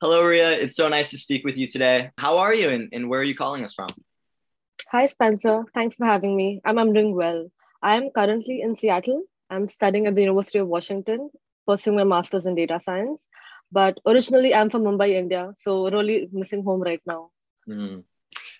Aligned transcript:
Hello, 0.00 0.22
Reeya. 0.22 0.58
It's 0.58 0.76
so 0.76 0.88
nice 0.88 1.10
to 1.10 1.18
speak 1.18 1.44
with 1.44 1.56
you 1.56 1.66
today. 1.66 2.10
How 2.18 2.38
are 2.38 2.52
you 2.52 2.68
and, 2.68 2.88
and 2.92 3.08
where 3.08 3.20
are 3.20 3.24
you 3.24 3.34
calling 3.34 3.64
us 3.64 3.74
from? 3.74 3.88
Hi, 4.90 5.06
Spencer. 5.06 5.64
Thanks 5.72 5.96
for 5.96 6.04
having 6.04 6.36
me. 6.36 6.60
I'm, 6.64 6.78
I'm 6.78 6.92
doing 6.92 7.14
well. 7.14 7.48
I 7.80 7.96
am 7.96 8.10
currently 8.10 8.60
in 8.60 8.74
Seattle. 8.74 9.22
I'm 9.50 9.68
studying 9.68 10.06
at 10.06 10.14
the 10.16 10.20
University 10.22 10.58
of 10.58 10.66
Washington, 10.66 11.30
pursuing 11.66 11.96
my 11.96 12.04
master's 12.04 12.46
in 12.46 12.56
data 12.56 12.80
science. 12.82 13.26
But 13.70 13.98
originally, 14.06 14.52
I'm 14.52 14.68
from 14.68 14.82
Mumbai, 14.82 15.10
India. 15.10 15.52
So, 15.56 15.88
really 15.88 16.28
missing 16.32 16.64
home 16.64 16.82
right 16.82 17.00
now. 17.06 17.30
Mm. 17.68 18.02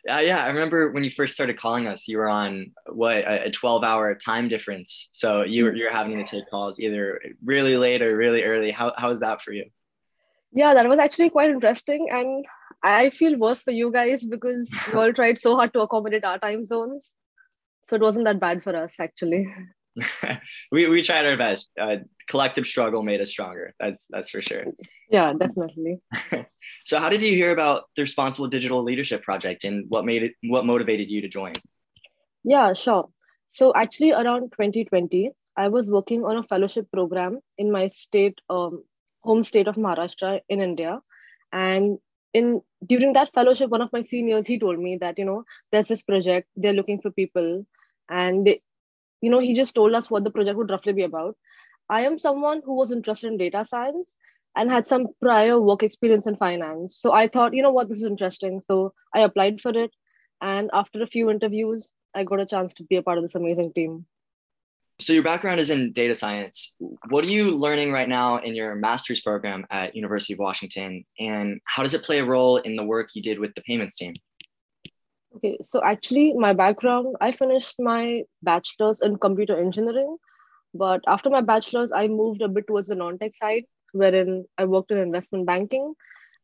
Uh, 0.09 0.19
yeah, 0.19 0.45
I 0.45 0.49
remember 0.49 0.93
when 0.93 1.03
you 1.03 1.11
first 1.11 1.35
started 1.35 1.59
calling 1.59 1.89
us, 1.89 2.07
you 2.07 2.19
were 2.19 2.29
on 2.29 2.73
what 2.87 3.17
a 3.17 3.51
12 3.51 3.83
hour 3.83 4.15
time 4.15 4.49
difference. 4.49 5.09
So 5.11 5.43
you 5.43 5.65
were, 5.65 5.75
you're 5.75 5.93
having 5.93 6.17
to 6.17 6.25
take 6.25 6.49
calls 6.49 6.79
either 6.79 7.21
really 7.43 7.77
late 7.77 8.03
or 8.03 8.17
really 8.17 8.45
early. 8.45 8.71
How, 8.71 8.93
how 8.97 9.11
is 9.11 9.21
that 9.21 9.43
for 9.43 9.53
you? 9.53 9.65
Yeah, 10.55 10.75
that 10.75 10.89
was 10.89 10.99
actually 10.99 11.31
quite 11.31 11.51
interesting. 11.51 12.09
And 12.11 12.45
I 12.83 13.11
feel 13.11 13.39
worse 13.39 13.63
for 13.63 13.73
you 13.73 13.91
guys 13.91 14.25
because 14.25 14.73
you 14.93 14.99
all 14.99 15.13
tried 15.13 15.39
so 15.39 15.57
hard 15.57 15.73
to 15.75 15.81
accommodate 15.81 16.25
our 16.25 16.39
time 16.39 16.65
zones. 16.65 17.13
So 17.91 17.97
it 17.97 18.03
wasn't 18.03 18.25
that 18.25 18.41
bad 18.41 18.63
for 18.63 18.75
us, 18.75 18.95
actually. 18.99 19.47
we, 20.73 20.89
we 20.89 21.03
tried 21.03 21.27
our 21.27 21.37
best. 21.37 21.71
Uh, 21.79 21.97
collective 22.29 22.67
struggle 22.67 23.03
made 23.03 23.21
us 23.21 23.31
stronger. 23.31 23.75
That's 23.79 24.07
that's 24.11 24.31
for 24.31 24.43
sure. 24.43 24.65
Yeah, 25.11 25.33
definitely. 25.33 26.01
so, 26.87 26.99
how 26.99 27.11
did 27.11 27.21
you 27.21 27.33
hear 27.33 27.53
about 27.53 27.85
the 27.95 28.03
Responsible 28.03 28.49
Digital 28.49 28.83
Leadership 28.83 29.23
Project, 29.23 29.65
and 29.65 29.85
what 29.89 30.05
made 30.05 30.23
it? 30.23 30.33
What 30.43 30.67
motivated 30.67 31.11
you 31.11 31.21
to 31.21 31.29
join? 31.29 31.53
Yeah, 32.43 32.73
sure. 32.73 33.09
So, 33.51 33.73
actually, 33.75 34.13
around 34.13 34.51
2020, 34.53 35.31
I 35.57 35.69
was 35.69 35.89
working 35.89 36.25
on 36.25 36.39
a 36.39 36.43
fellowship 36.43 36.91
program 36.93 37.39
in 37.57 37.71
my 37.71 37.89
state, 37.89 38.41
um, 38.51 38.83
home 39.25 39.43
state 39.43 39.69
of 39.69 39.77
Maharashtra 39.77 40.41
in 40.49 40.61
India, 40.61 41.01
and 41.53 41.99
in 42.33 42.61
during 42.87 43.13
that 43.15 43.33
fellowship, 43.35 43.71
one 43.71 43.83
of 43.83 43.93
my 43.93 44.03
seniors 44.03 44.47
he 44.47 44.59
told 44.59 44.79
me 44.79 44.97
that 45.01 45.19
you 45.19 45.25
know 45.25 45.45
there's 45.73 45.89
this 45.89 46.03
project 46.03 46.49
they're 46.57 46.81
looking 46.81 47.01
for 47.01 47.11
people, 47.11 47.67
and 48.09 48.47
they, 48.47 48.61
you 49.21 49.31
know 49.31 49.41
he 49.49 49.55
just 49.55 49.75
told 49.75 49.95
us 49.95 50.11
what 50.11 50.25
the 50.25 50.37
project 50.39 50.59
would 50.59 50.71
roughly 50.71 50.93
be 50.93 51.09
about 51.11 51.37
I 51.89 52.03
am 52.03 52.19
someone 52.19 52.63
who 52.65 52.75
was 52.75 52.93
interested 52.93 53.29
in 53.29 53.37
data 53.37 53.65
science 53.65 54.15
and 54.57 54.71
had 54.71 54.87
some 54.87 55.09
prior 55.21 55.61
work 55.61 55.83
experience 55.83 56.27
in 56.27 56.37
finance. 56.37 56.97
So 56.97 57.13
I 57.13 57.29
thought, 57.29 57.55
you 57.55 57.63
know 57.63 57.73
what, 57.73 57.89
this 57.89 57.99
is 57.99 58.05
interesting. 58.05 58.61
So 58.61 58.95
I 59.15 59.21
applied 59.21 59.61
for 59.61 59.77
it. 59.77 59.91
And 60.41 60.71
after 60.73 61.03
a 61.03 61.07
few 61.07 61.31
interviews, 61.31 61.93
I 62.15 62.25
got 62.25 62.41
a 62.41 62.47
chance 62.47 62.73
to 62.75 62.85
be 62.85 62.97
a 62.97 63.03
part 63.03 63.19
of 63.19 63.25
this 63.25 63.35
amazing 63.35 63.73
team. 63.75 64.07
So 65.01 65.13
your 65.13 65.25
background 65.25 65.61
is 65.61 65.71
in 65.71 65.93
data 65.93 66.15
science. 66.15 66.77
What 67.09 67.25
are 67.25 67.29
you 67.29 67.51
learning 67.51 67.91
right 67.91 68.09
now 68.09 68.39
in 68.39 68.55
your 68.55 68.75
master's 68.77 69.21
program 69.21 69.67
at 69.71 69.97
University 69.97 70.35
of 70.35 70.39
Washington? 70.39 71.05
And 71.19 71.61
how 71.67 71.83
does 71.83 71.95
it 71.95 72.05
play 72.05 72.21
a 72.21 72.25
role 72.25 72.59
in 72.59 72.77
the 72.77 72.85
work 72.85 73.11
you 73.15 73.23
did 73.23 73.41
with 73.41 73.55
the 73.55 73.63
payments 73.63 73.97
team? 73.97 74.15
Okay, 75.37 75.59
so 75.63 75.83
actually 75.85 76.33
my 76.35 76.53
background, 76.53 77.17
I 77.21 77.33
finished 77.33 77.75
my 77.81 78.23
bachelor's 78.43 79.01
in 79.01 79.19
computer 79.19 79.61
engineering 79.61 80.17
but 80.75 81.03
after 81.07 81.31
my 81.31 81.41
bachelor's, 81.41 81.93
I 81.93 82.09
moved 82.09 82.43
a 82.43 82.49
bit 82.49 82.67
towards 82.67 82.89
the 82.89 82.97
non 82.97 83.17
tech 83.19 83.37
side, 83.37 83.65
wherein 83.93 84.45
I 84.59 84.65
worked 84.65 84.91
in 84.91 84.99
investment 84.99 85.47
banking. 85.47 85.95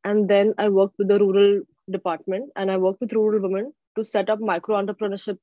And 0.04 0.30
then 0.30 0.54
I 0.56 0.68
worked 0.68 0.94
with 0.98 1.08
the 1.08 1.18
rural 1.18 1.62
department 1.90 2.50
and 2.56 2.70
I 2.70 2.76
worked 2.76 3.00
with 3.00 3.12
rural 3.12 3.42
women 3.42 3.74
to 3.96 4.04
set 4.04 4.30
up 4.30 4.40
micro 4.40 4.80
entrepreneurship 4.80 5.38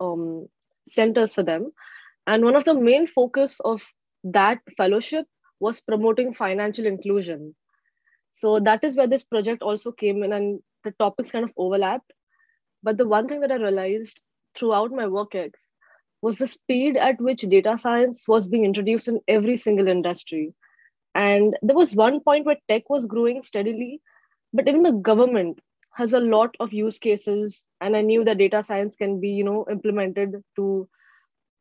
um, 0.00 0.46
centers 0.88 1.34
for 1.34 1.42
them. 1.42 1.72
And 2.26 2.44
one 2.44 2.56
of 2.56 2.64
the 2.64 2.74
main 2.74 3.06
focus 3.06 3.60
of 3.60 3.82
that 4.24 4.58
fellowship 4.76 5.26
was 5.60 5.80
promoting 5.80 6.34
financial 6.34 6.86
inclusion. 6.86 7.54
So 8.32 8.60
that 8.60 8.84
is 8.84 8.96
where 8.96 9.06
this 9.06 9.24
project 9.24 9.62
also 9.62 9.92
came 9.92 10.22
in, 10.22 10.32
and 10.32 10.60
the 10.84 10.92
topics 10.92 11.30
kind 11.30 11.44
of 11.44 11.52
overlapped. 11.56 12.12
But 12.82 12.98
the 12.98 13.06
one 13.06 13.28
thing 13.28 13.40
that 13.40 13.52
I 13.52 13.56
realized 13.56 14.18
throughout 14.54 14.90
my 14.90 15.06
work 15.06 15.34
ex 15.34 15.72
was 16.20 16.38
the 16.38 16.46
speed 16.46 16.96
at 16.96 17.20
which 17.20 17.42
data 17.42 17.76
science 17.76 18.26
was 18.28 18.46
being 18.46 18.64
introduced 18.64 19.08
in 19.08 19.20
every 19.28 19.56
single 19.56 19.88
industry. 19.88 20.54
And 21.14 21.56
there 21.62 21.76
was 21.76 21.94
one 21.94 22.20
point 22.20 22.46
where 22.46 22.56
tech 22.68 22.88
was 22.88 23.06
growing 23.06 23.42
steadily, 23.42 24.00
but 24.52 24.68
even 24.68 24.82
the 24.82 24.92
government 24.92 25.60
has 25.94 26.12
a 26.12 26.20
lot 26.20 26.54
of 26.60 26.72
use 26.72 26.98
cases. 26.98 27.66
And 27.80 27.96
I 27.96 28.02
knew 28.02 28.24
that 28.24 28.38
data 28.38 28.62
science 28.62 28.96
can 28.96 29.20
be, 29.20 29.30
you 29.30 29.44
know, 29.44 29.66
implemented 29.70 30.42
to 30.56 30.88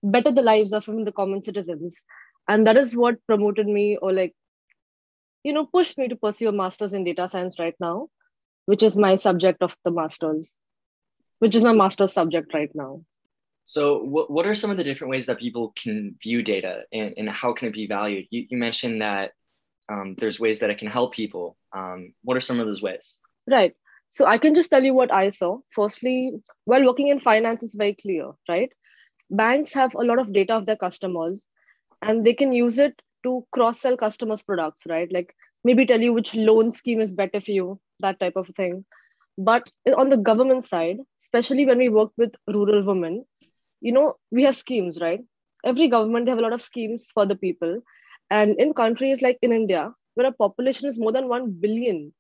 better 0.04 0.32
the 0.32 0.42
lives 0.42 0.74
of 0.74 0.88
even 0.88 1.04
the 1.04 1.12
common 1.12 1.42
citizens. 1.42 2.02
And 2.48 2.68
that 2.68 2.78
is 2.78 2.96
what 2.96 3.26
promoted 3.28 3.68
me 3.68 3.98
or 4.02 4.12
like, 4.12 4.34
you 5.44 5.54
know, 5.54 5.66
pushed 5.66 5.98
me 5.98 6.08
to 6.08 6.16
pursue 6.16 6.50
a 6.50 6.52
master's 6.52 6.94
in 6.94 7.04
data 7.04 7.30
science 7.30 7.58
right 7.60 7.76
now, 7.80 8.08
which 8.66 8.84
is 8.84 8.98
my 8.98 9.16
subject 9.16 9.62
of 9.62 9.76
the 9.86 9.92
master's, 9.92 10.54
which 11.40 11.56
is 11.56 11.64
my 11.64 11.74
master's 11.74 12.14
subject 12.14 12.54
right 12.54 12.72
now. 12.74 13.04
So, 13.64 14.00
what, 14.00 14.32
what 14.32 14.46
are 14.46 14.56
some 14.56 14.72
of 14.72 14.78
the 14.78 14.84
different 14.84 15.12
ways 15.12 15.28
that 15.28 15.40
people 15.40 15.74
can 15.82 16.16
view 16.22 16.42
data 16.42 16.82
and, 16.92 17.14
and 17.18 17.30
how 17.30 17.54
can 17.54 17.68
it 17.68 17.74
be 17.74 17.88
valued? 17.88 18.26
You, 18.30 18.46
you 18.50 18.58
mentioned 18.58 19.02
that 19.02 19.32
um, 19.88 20.16
there's 20.18 20.40
ways 20.40 20.60
that 20.60 20.70
it 20.70 20.78
can 20.78 20.88
help 20.88 21.14
people. 21.14 21.58
Um, 21.74 22.14
what 22.24 22.38
are 22.38 22.42
some 22.42 22.60
of 22.60 22.66
those 22.66 22.82
ways? 22.82 23.18
Right. 23.50 23.74
So, 24.10 24.26
I 24.26 24.40
can 24.40 24.56
just 24.56 24.72
tell 24.72 24.84
you 24.84 24.94
what 24.94 25.14
I 25.14 25.30
saw. 25.30 25.60
Firstly, 25.72 26.34
while 26.66 26.84
working 26.84 27.10
in 27.10 27.20
finance, 27.20 27.64
it's 27.64 27.76
very 27.76 27.94
clear, 27.94 28.32
right? 28.50 28.72
Banks 29.32 29.74
have 29.74 29.96
a 29.96 30.04
lot 30.04 30.20
of 30.20 30.34
data 30.34 30.56
of 30.56 30.66
their 30.68 30.78
customers 30.78 31.48
and 32.02 32.26
they 32.26 32.34
can 32.34 32.52
use 32.54 32.78
it 32.80 33.02
to 33.24 33.46
cross 33.52 33.82
sell 33.82 33.98
customers' 33.98 34.44
products, 34.44 34.86
right? 34.88 35.12
Like 35.12 35.36
maybe 35.64 35.86
tell 35.86 36.02
you 36.02 36.14
which 36.14 36.36
loan 36.36 36.72
scheme 36.72 37.02
is 37.02 37.14
better 37.14 37.42
for 37.42 37.52
you, 37.52 37.80
that 38.02 38.20
type 38.20 38.36
of 38.38 38.48
thing. 38.56 38.86
But 39.38 39.70
on 39.98 40.10
the 40.10 40.18
government 40.18 40.66
side, 40.66 40.98
especially 41.22 41.66
when 41.66 41.80
we 41.80 41.90
work 41.90 42.12
with 42.18 42.36
rural 42.48 42.84
women, 42.86 43.26
you 43.82 43.92
know 43.94 44.16
we 44.32 44.44
have 44.44 44.56
schemes 44.58 45.00
right 45.02 45.22
every 45.66 45.88
government 45.90 46.28
have 46.30 46.38
a 46.40 46.42
lot 46.42 46.54
of 46.54 46.62
schemes 46.62 47.10
for 47.14 47.26
the 47.26 47.36
people 47.36 47.82
and 48.30 48.60
in 48.60 48.74
countries 48.74 49.22
like 49.22 49.38
in 49.42 49.52
india 49.54 49.94
where 50.16 50.28
a 50.28 50.32
population 50.44 50.88
is 50.90 51.00
more 51.00 51.12
than 51.12 51.28
1 51.30 51.52
billion 51.66 52.12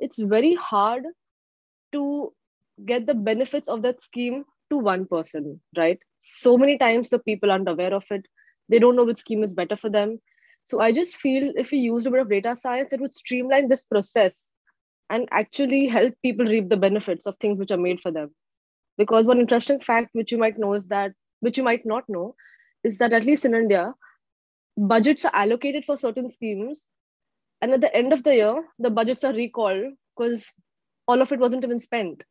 it's 0.00 0.20
very 0.34 0.54
hard 0.54 1.04
to 1.92 2.32
get 2.84 3.06
the 3.06 3.14
benefits 3.14 3.68
of 3.68 3.82
that 3.82 4.02
scheme 4.02 4.44
to 4.70 4.78
one 4.78 5.06
person 5.06 5.60
right 5.76 6.00
so 6.20 6.56
many 6.58 6.78
times 6.78 7.10
the 7.10 7.18
people 7.18 7.50
aren't 7.50 7.68
aware 7.68 7.94
of 7.94 8.04
it. 8.10 8.26
They 8.68 8.78
don't 8.78 8.96
know 8.96 9.04
which 9.04 9.18
scheme 9.18 9.42
is 9.42 9.54
better 9.54 9.76
for 9.76 9.90
them. 9.90 10.20
So 10.68 10.80
i 10.80 10.92
just 10.92 11.16
feel 11.16 11.52
if 11.56 11.70
we 11.70 11.78
used 11.78 12.06
a 12.06 12.10
bit 12.10 12.20
of 12.20 12.28
data 12.30 12.56
science 12.56 12.92
it 12.92 13.00
would 13.00 13.14
streamline 13.14 13.68
this 13.68 13.82
process 13.84 14.54
and 15.10 15.28
actually 15.30 15.86
help 15.86 16.14
people 16.22 16.46
reap 16.46 16.68
the 16.68 16.76
benefits 16.76 17.26
of 17.26 17.36
things 17.38 17.58
which 17.58 17.70
are 17.70 17.76
made 17.86 18.00
for 18.00 18.10
them. 18.10 18.34
Because 18.98 19.26
one 19.26 19.40
interesting 19.40 19.80
fact 19.80 20.10
which 20.12 20.32
you 20.32 20.38
might 20.38 20.58
know 20.58 20.74
is 20.74 20.88
that 20.88 21.12
which 21.40 21.56
you 21.58 21.64
might 21.64 21.84
not 21.86 22.08
know 22.08 22.34
is 22.84 22.98
that 22.98 23.12
at 23.12 23.24
least 23.24 23.44
in 23.44 23.54
india 23.54 23.94
budgets 24.76 25.24
are 25.24 25.34
allocated 25.34 25.84
for 25.84 25.96
certain 25.96 26.30
schemes 26.30 26.88
and 27.60 27.72
at 27.72 27.80
the 27.80 27.94
end 27.96 28.12
of 28.12 28.22
the 28.22 28.34
year 28.34 28.64
the 28.78 28.90
budgets 28.90 29.24
are 29.24 29.32
recalled 29.34 29.92
because 30.16 30.52
all 31.06 31.20
of 31.20 31.32
it 31.32 31.38
wasn't 31.40 31.64
even 31.64 31.78
spent 31.80 32.24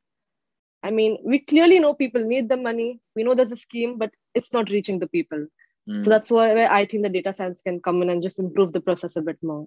i 0.87 0.91
mean 0.97 1.17
we 1.31 1.39
clearly 1.51 1.79
know 1.79 1.93
people 1.93 2.23
need 2.33 2.49
the 2.49 2.57
money 2.57 2.99
we 3.15 3.23
know 3.23 3.35
there's 3.35 3.57
a 3.57 3.63
scheme 3.67 3.97
but 3.97 4.11
it's 4.33 4.53
not 4.53 4.69
reaching 4.75 4.99
the 4.99 5.07
people 5.07 5.45
mm. 5.89 6.03
so 6.03 6.09
that's 6.09 6.31
why 6.35 6.65
i 6.65 6.85
think 6.85 7.03
the 7.03 7.15
data 7.17 7.33
science 7.33 7.61
can 7.61 7.79
come 7.87 8.01
in 8.01 8.09
and 8.09 8.23
just 8.27 8.39
improve 8.39 8.73
the 8.73 8.85
process 8.87 9.15
a 9.15 9.21
bit 9.29 9.37
more 9.51 9.65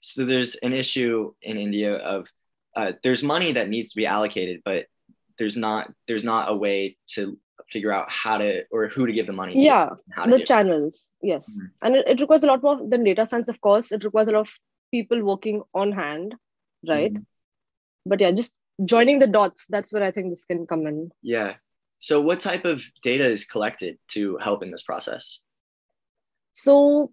so 0.00 0.24
there's 0.24 0.54
an 0.68 0.72
issue 0.72 1.32
in 1.42 1.56
india 1.56 1.96
of 1.96 2.28
uh, 2.76 2.92
there's 3.02 3.24
money 3.24 3.52
that 3.52 3.68
needs 3.68 3.90
to 3.90 3.96
be 3.96 4.06
allocated 4.06 4.60
but 4.64 4.86
there's 5.38 5.56
not 5.56 5.92
there's 6.06 6.24
not 6.24 6.50
a 6.50 6.54
way 6.54 6.96
to 7.14 7.38
figure 7.70 7.92
out 7.92 8.10
how 8.10 8.38
to 8.38 8.62
or 8.70 8.88
who 8.88 9.06
to 9.06 9.12
give 9.12 9.26
the 9.26 9.32
money 9.32 9.54
to 9.54 9.60
yeah 9.60 9.88
the 10.26 10.44
channels 10.44 11.08
it. 11.22 11.28
yes 11.28 11.50
mm-hmm. 11.50 11.66
and 11.82 11.96
it, 11.96 12.06
it, 12.08 12.20
requires 12.20 12.44
a 12.44 12.46
lot 12.46 12.62
more 12.62 12.78
than 12.88 13.04
data 13.04 13.26
science 13.26 13.48
of 13.48 13.60
course 13.60 13.92
it 13.92 14.04
requires 14.04 14.28
a 14.28 14.32
lot 14.32 14.40
of 14.40 14.54
people 14.90 15.22
working 15.22 15.62
on 15.74 15.92
hand 15.92 16.34
right 16.88 17.12
mm-hmm. 17.12 17.22
but 18.06 18.20
yeah 18.20 18.32
just 18.32 18.54
joining 18.84 19.18
the 19.18 19.26
dots 19.26 19.66
that's 19.68 19.92
where 19.92 20.02
i 20.02 20.10
think 20.10 20.30
this 20.30 20.44
can 20.44 20.66
come 20.66 20.86
in 20.86 21.10
yeah 21.22 21.54
so 22.00 22.20
what 22.20 22.40
type 22.40 22.64
of 22.64 22.82
data 23.02 23.28
is 23.28 23.44
collected 23.44 23.98
to 24.08 24.36
help 24.38 24.62
in 24.62 24.70
this 24.70 24.82
process 24.82 25.40
so 26.52 27.12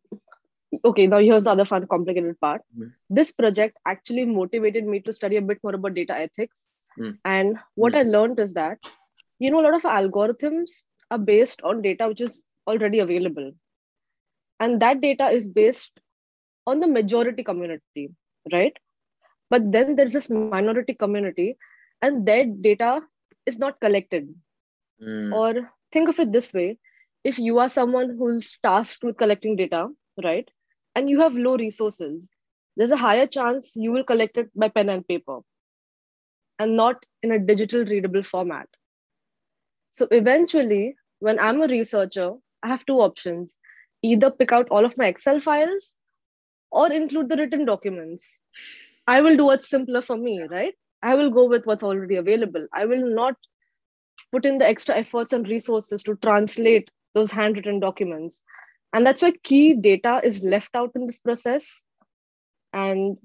okay 0.84 1.08
now 1.08 1.20
here's 1.20 1.46
the 1.46 1.50
other 1.50 1.66
fun 1.66 1.88
complicated 1.88 2.40
part 2.40 2.62
mm-hmm. 2.78 2.90
this 3.10 3.32
project 3.32 3.78
actually 3.88 4.26
motivated 4.26 4.86
me 4.86 5.00
to 5.00 5.14
study 5.14 5.38
a 5.38 5.42
bit 5.42 5.58
more 5.64 5.74
about 5.74 5.94
data 5.94 6.16
ethics 6.16 6.70
Mm. 7.00 7.18
And 7.26 7.58
what 7.76 7.94
mm. 7.94 7.98
I 7.98 8.02
learned 8.04 8.40
is 8.40 8.54
that, 8.54 8.80
you 9.40 9.52
know, 9.52 9.62
a 9.62 9.66
lot 9.68 9.76
of 9.76 9.84
algorithms 9.84 10.70
are 11.12 11.18
based 11.18 11.62
on 11.62 11.82
data 11.82 12.08
which 12.08 12.22
is 12.22 12.42
already 12.68 13.00
available. 13.00 13.52
And 14.60 14.82
that 14.82 15.02
data 15.02 15.30
is 15.30 15.50
based 15.50 15.92
on 16.66 16.80
the 16.80 16.88
majority 16.88 17.44
community, 17.44 18.12
right? 18.52 18.76
But 19.50 19.72
then 19.72 19.96
there's 19.96 20.14
this 20.14 20.30
minority 20.30 20.94
community, 20.94 21.58
and 22.02 22.26
their 22.26 22.46
data 22.46 23.02
is 23.46 23.60
not 23.60 23.80
collected. 23.80 24.34
Mm. 25.02 25.34
Or 25.34 25.72
think 25.92 26.10
of 26.10 26.20
it 26.20 26.32
this 26.32 26.54
way 26.54 26.80
if 27.24 27.40
you 27.40 27.58
are 27.58 27.70
someone 27.70 28.16
who's 28.18 28.58
tasked 28.64 29.04
with 29.04 29.18
collecting 29.18 29.56
data, 29.56 29.90
right? 30.24 30.48
And 30.96 31.10
you 31.10 31.20
have 31.22 31.36
low 31.36 31.58
resources, 31.58 32.28
there's 32.78 32.92
a 32.92 32.98
higher 32.98 33.26
chance 33.26 33.74
you 33.76 33.92
will 33.92 34.04
collect 34.04 34.38
it 34.38 34.50
by 34.56 34.70
pen 34.70 34.90
and 34.90 35.08
paper 35.08 35.40
and 36.60 36.76
not 36.76 37.06
in 37.24 37.32
a 37.32 37.40
digital 37.40 37.84
readable 37.84 38.24
format. 38.24 38.68
So 39.92 40.08
eventually, 40.12 40.96
when 41.20 41.40
I'm 41.40 41.62
a 41.62 41.68
researcher, 41.68 42.34
I 42.64 42.68
have 42.68 42.86
two 42.86 43.00
options 43.00 43.58
either 44.04 44.30
pick 44.30 44.52
out 44.52 44.70
all 44.70 44.86
of 44.86 44.98
my 44.98 45.08
Excel 45.08 45.40
files 45.40 45.96
or 46.70 46.92
include 46.92 47.30
the 47.30 47.38
written 47.38 47.66
documents. 47.66 48.40
I 49.08 49.22
will 49.22 49.38
do 49.38 49.46
what's 49.46 49.70
simpler 49.70 50.02
for 50.02 50.18
me, 50.18 50.42
right? 50.50 50.74
I 51.02 51.16
will 51.16 51.30
go 51.30 51.48
with 51.48 51.66
what's 51.66 51.84
already 51.84 52.16
available. 52.16 52.68
I 52.74 52.86
will 52.86 53.14
not 53.14 53.36
put 54.32 54.46
in 54.46 54.58
the 54.58 54.68
extra 54.68 54.96
efforts 54.96 55.34
and 55.34 55.48
resources 55.48 56.02
to 56.04 56.16
translate 56.16 56.90
those 57.14 57.32
handwritten 57.32 57.80
documents. 57.80 58.42
And 58.94 59.06
that's 59.06 59.22
why 59.22 59.32
key 59.44 59.76
data 59.76 60.22
is 60.24 60.44
left 60.44 60.76
out 60.76 60.92
in 60.96 61.06
this 61.06 61.20
process. 61.20 61.82
And 62.74 63.18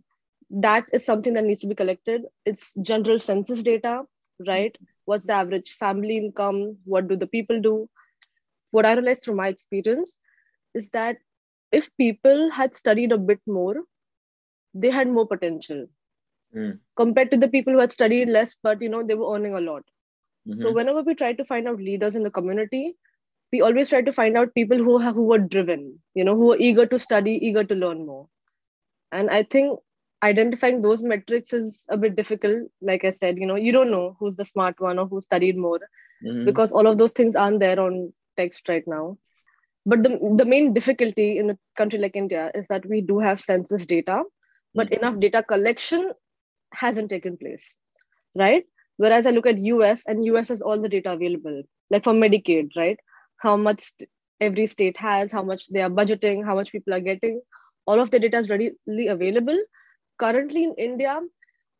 that 0.50 0.84
is 0.92 1.04
something 1.04 1.34
that 1.34 1.44
needs 1.44 1.62
to 1.62 1.68
be 1.68 1.74
collected. 1.74 2.22
It's 2.44 2.74
general 2.74 3.18
census 3.18 3.62
data, 3.62 4.02
right? 4.46 4.76
What's 5.04 5.26
the 5.26 5.32
average 5.32 5.72
family 5.78 6.18
income? 6.18 6.76
What 6.84 7.08
do 7.08 7.16
the 7.16 7.26
people 7.26 7.60
do? 7.60 7.88
What 8.72 8.84
I 8.84 8.92
realized 8.92 9.24
from 9.24 9.36
my 9.36 9.48
experience 9.48 10.18
is 10.74 10.90
that 10.90 11.16
if 11.72 11.88
people 11.96 12.50
had 12.50 12.76
studied 12.76 13.12
a 13.12 13.18
bit 13.18 13.40
more, 13.46 13.76
they 14.74 14.90
had 14.90 15.08
more 15.08 15.26
potential 15.26 15.86
mm. 16.56 16.78
compared 16.96 17.30
to 17.30 17.36
the 17.36 17.48
people 17.48 17.72
who 17.72 17.80
had 17.80 17.92
studied 17.92 18.28
less, 18.28 18.56
but 18.62 18.80
you 18.80 18.88
know 18.88 19.02
they 19.02 19.14
were 19.14 19.34
earning 19.34 19.54
a 19.54 19.60
lot. 19.60 19.82
Mm-hmm. 20.48 20.60
So 20.60 20.72
whenever 20.72 21.02
we 21.02 21.14
try 21.14 21.32
to 21.32 21.44
find 21.44 21.68
out 21.68 21.78
leaders 21.78 22.16
in 22.16 22.22
the 22.22 22.30
community, 22.30 22.96
we 23.52 23.60
always 23.60 23.88
try 23.88 24.02
to 24.02 24.12
find 24.12 24.36
out 24.36 24.54
people 24.54 24.78
who 24.78 24.98
have, 24.98 25.14
who 25.14 25.24
were 25.24 25.38
driven, 25.38 25.98
you 26.14 26.24
know, 26.24 26.36
who 26.36 26.46
were 26.46 26.56
eager 26.56 26.86
to 26.86 26.98
study, 26.98 27.38
eager 27.42 27.64
to 27.64 27.74
learn 27.74 28.06
more. 28.06 28.28
And 29.12 29.28
I 29.28 29.42
think 29.42 29.78
identifying 30.22 30.82
those 30.82 31.02
metrics 31.02 31.52
is 31.52 31.84
a 31.88 31.96
bit 31.96 32.14
difficult. 32.16 32.70
Like 32.80 33.04
I 33.04 33.10
said, 33.10 33.38
you 33.38 33.46
know, 33.46 33.56
you 33.56 33.72
don't 33.72 33.90
know 33.90 34.16
who's 34.18 34.36
the 34.36 34.44
smart 34.44 34.80
one 34.80 34.98
or 34.98 35.06
who 35.06 35.20
studied 35.20 35.56
more 35.56 35.80
mm-hmm. 36.24 36.44
because 36.44 36.72
all 36.72 36.86
of 36.86 36.98
those 36.98 37.12
things 37.12 37.34
aren't 37.34 37.60
there 37.60 37.80
on 37.80 38.12
text 38.36 38.68
right 38.68 38.84
now. 38.86 39.18
But 39.86 40.02
the, 40.02 40.18
the 40.36 40.44
main 40.44 40.74
difficulty 40.74 41.38
in 41.38 41.50
a 41.50 41.58
country 41.76 41.98
like 41.98 42.14
India 42.14 42.50
is 42.54 42.68
that 42.68 42.86
we 42.86 43.00
do 43.00 43.18
have 43.18 43.40
census 43.40 43.86
data, 43.86 44.22
but 44.74 44.88
mm-hmm. 44.88 45.04
enough 45.04 45.20
data 45.20 45.42
collection 45.42 46.12
hasn't 46.72 47.10
taken 47.10 47.36
place, 47.36 47.74
right? 48.34 48.64
Whereas 48.96 49.26
I 49.26 49.30
look 49.30 49.46
at 49.46 49.58
US 49.58 50.02
and 50.06 50.24
US 50.26 50.48
has 50.48 50.60
all 50.60 50.80
the 50.80 50.88
data 50.88 51.12
available, 51.12 51.62
like 51.90 52.04
for 52.04 52.12
Medicaid, 52.12 52.70
right? 52.76 52.98
How 53.38 53.56
much 53.56 53.92
every 54.40 54.66
state 54.66 54.96
has, 54.96 55.30
how 55.30 55.42
much 55.42 55.68
they 55.68 55.82
are 55.82 55.90
budgeting, 55.90 56.44
how 56.44 56.54
much 56.54 56.72
people 56.72 56.94
are 56.94 57.00
getting. 57.00 57.40
All 57.86 58.00
of 58.00 58.10
the 58.10 58.18
data 58.18 58.38
is 58.38 58.50
readily 58.50 59.06
available. 59.08 59.58
Currently 60.18 60.64
in 60.64 60.74
India, 60.76 61.20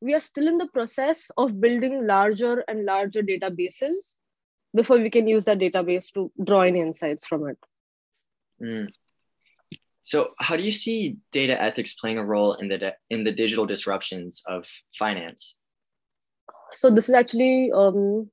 we 0.01 0.15
are 0.15 0.21
still 0.21 0.49
in 0.49 0.59
the 0.59 0.69
process 0.69 1.31
of 1.37 1.61
building 1.61 2.07
larger 2.07 2.65
and 2.69 2.85
larger 2.85 3.23
databases 3.23 4.17
before 4.75 4.99
we 4.99 5.11
can 5.11 5.29
use 5.29 5.45
that 5.47 5.59
database 5.59 6.13
to 6.15 6.31
draw 6.43 6.63
any 6.63 6.81
insights 6.81 7.27
from 7.27 7.49
it. 7.49 7.59
Mm. 8.63 8.89
So, 10.11 10.31
how 10.41 10.57
do 10.57 10.65
you 10.65 10.73
see 10.73 11.19
data 11.31 11.63
ethics 11.63 11.95
playing 11.95 12.19
a 12.19 12.25
role 12.25 12.55
in 12.55 12.67
the 12.67 12.95
in 13.11 13.23
the 13.23 13.31
digital 13.31 13.65
disruptions 13.65 14.43
of 14.45 14.65
finance? 14.99 15.57
So, 16.73 16.91
this 16.91 17.09
is 17.09 17.15
actually 17.15 17.71
um, 17.73 18.29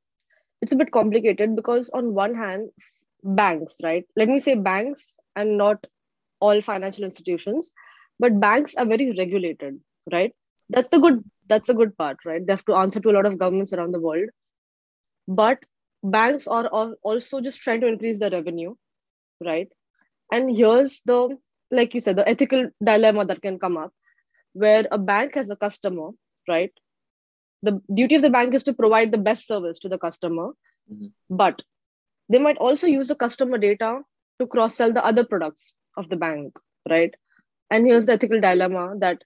it's 0.64 0.72
a 0.72 0.76
bit 0.76 0.92
complicated 0.92 1.56
because 1.56 1.92
on 1.92 2.16
one 2.16 2.34
hand, 2.34 2.72
banks, 3.24 3.76
right? 3.84 4.04
Let 4.16 4.28
me 4.28 4.40
say 4.40 4.56
banks 4.56 5.20
and 5.36 5.56
not 5.56 5.86
all 6.40 6.64
financial 6.64 7.04
institutions, 7.04 7.72
but 8.18 8.40
banks 8.40 8.74
are 8.74 8.88
very 8.88 9.14
regulated, 9.16 9.80
right? 10.12 10.34
That's 10.72 10.90
the 10.90 10.98
good. 10.98 11.24
That's 11.48 11.70
a 11.70 11.76
good 11.76 11.96
part, 11.96 12.18
right? 12.26 12.44
They 12.44 12.54
have 12.54 12.66
to 12.66 12.74
answer 12.74 13.00
to 13.02 13.12
a 13.12 13.18
lot 13.22 13.28
of 13.28 13.38
governments 13.38 13.72
around 13.72 13.92
the 13.92 14.06
world, 14.10 14.30
but 15.28 15.60
banks 16.04 16.48
are 16.48 16.66
also 16.66 17.40
just 17.40 17.62
trying 17.62 17.82
to 17.82 17.88
increase 17.88 18.18
their 18.18 18.32
revenue, 18.32 18.74
right? 19.46 19.70
And 20.32 20.58
here's 20.58 21.02
the, 21.06 21.38
like 21.72 21.94
you 21.94 22.02
said, 22.02 22.16
the 22.16 22.28
ethical 22.28 22.70
dilemma 22.84 23.26
that 23.26 23.42
can 23.42 23.60
come 23.60 23.78
up 23.78 23.94
where 24.54 24.88
a 24.92 24.98
bank 24.98 25.36
has 25.36 25.50
a 25.50 25.56
customer, 25.56 26.10
right? 26.48 26.72
The 27.64 27.82
duty 27.94 28.16
of 28.16 28.22
the 28.22 28.30
bank 28.30 28.54
is 28.54 28.64
to 28.64 28.74
provide 28.74 29.12
the 29.12 29.18
best 29.18 29.48
service 29.48 29.80
to 29.80 29.90
the 29.90 29.98
customer, 29.98 30.50
mm-hmm. 30.92 31.08
but 31.30 31.62
they 32.30 32.40
might 32.40 32.58
also 32.58 32.88
use 32.88 33.08
the 33.08 33.16
customer 33.16 33.58
data 33.58 34.02
to 34.40 34.48
cross 34.48 34.76
sell 34.76 34.94
the 34.94 35.06
other 35.06 35.26
products 35.26 35.74
of 35.96 36.10
the 36.10 36.18
bank, 36.18 36.58
right? 36.90 37.14
And 37.70 37.86
here's 37.86 38.06
the 38.06 38.14
ethical 38.14 38.40
dilemma 38.40 38.96
that 39.00 39.24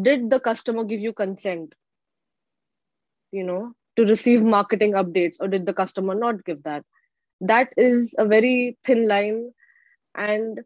did 0.00 0.30
the 0.30 0.40
customer 0.40 0.84
give 0.84 1.00
you 1.00 1.12
consent, 1.12 1.74
you 3.30 3.44
know, 3.44 3.74
to 3.96 4.04
receive 4.04 4.42
marketing 4.42 4.92
updates, 4.92 5.36
or 5.40 5.48
did 5.48 5.66
the 5.66 5.74
customer 5.74 6.14
not 6.14 6.44
give 6.44 6.62
that? 6.62 6.84
That 7.40 7.72
is 7.76 8.14
a 8.16 8.24
very 8.24 8.78
thin 8.84 9.06
line 9.06 9.52
and 10.14 10.60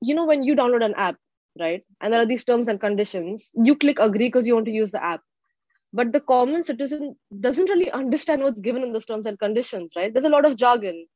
you 0.00 0.14
know 0.14 0.26
when 0.26 0.42
you 0.42 0.54
download 0.56 0.84
an 0.84 0.94
app 0.96 1.16
right? 1.58 1.82
And 2.00 2.12
there 2.12 2.20
are 2.20 2.26
these 2.26 2.44
terms 2.44 2.68
and 2.68 2.80
conditions. 2.80 3.50
You 3.54 3.74
click 3.76 3.98
agree 3.98 4.28
because 4.28 4.46
you 4.46 4.54
want 4.54 4.66
to 4.66 4.72
use 4.72 4.92
the 4.92 5.02
app. 5.04 5.20
But 5.92 6.12
the 6.12 6.20
common 6.20 6.62
citizen 6.62 7.16
doesn't 7.40 7.68
really 7.68 7.90
understand 7.90 8.42
what's 8.42 8.60
given 8.60 8.82
in 8.82 8.92
those 8.92 9.04
terms 9.06 9.26
and 9.26 9.38
conditions 9.38 9.92
right? 9.96 10.12
There's 10.12 10.24
a 10.24 10.30
lot 10.30 10.44
of 10.44 10.56
jargon. 10.56 11.06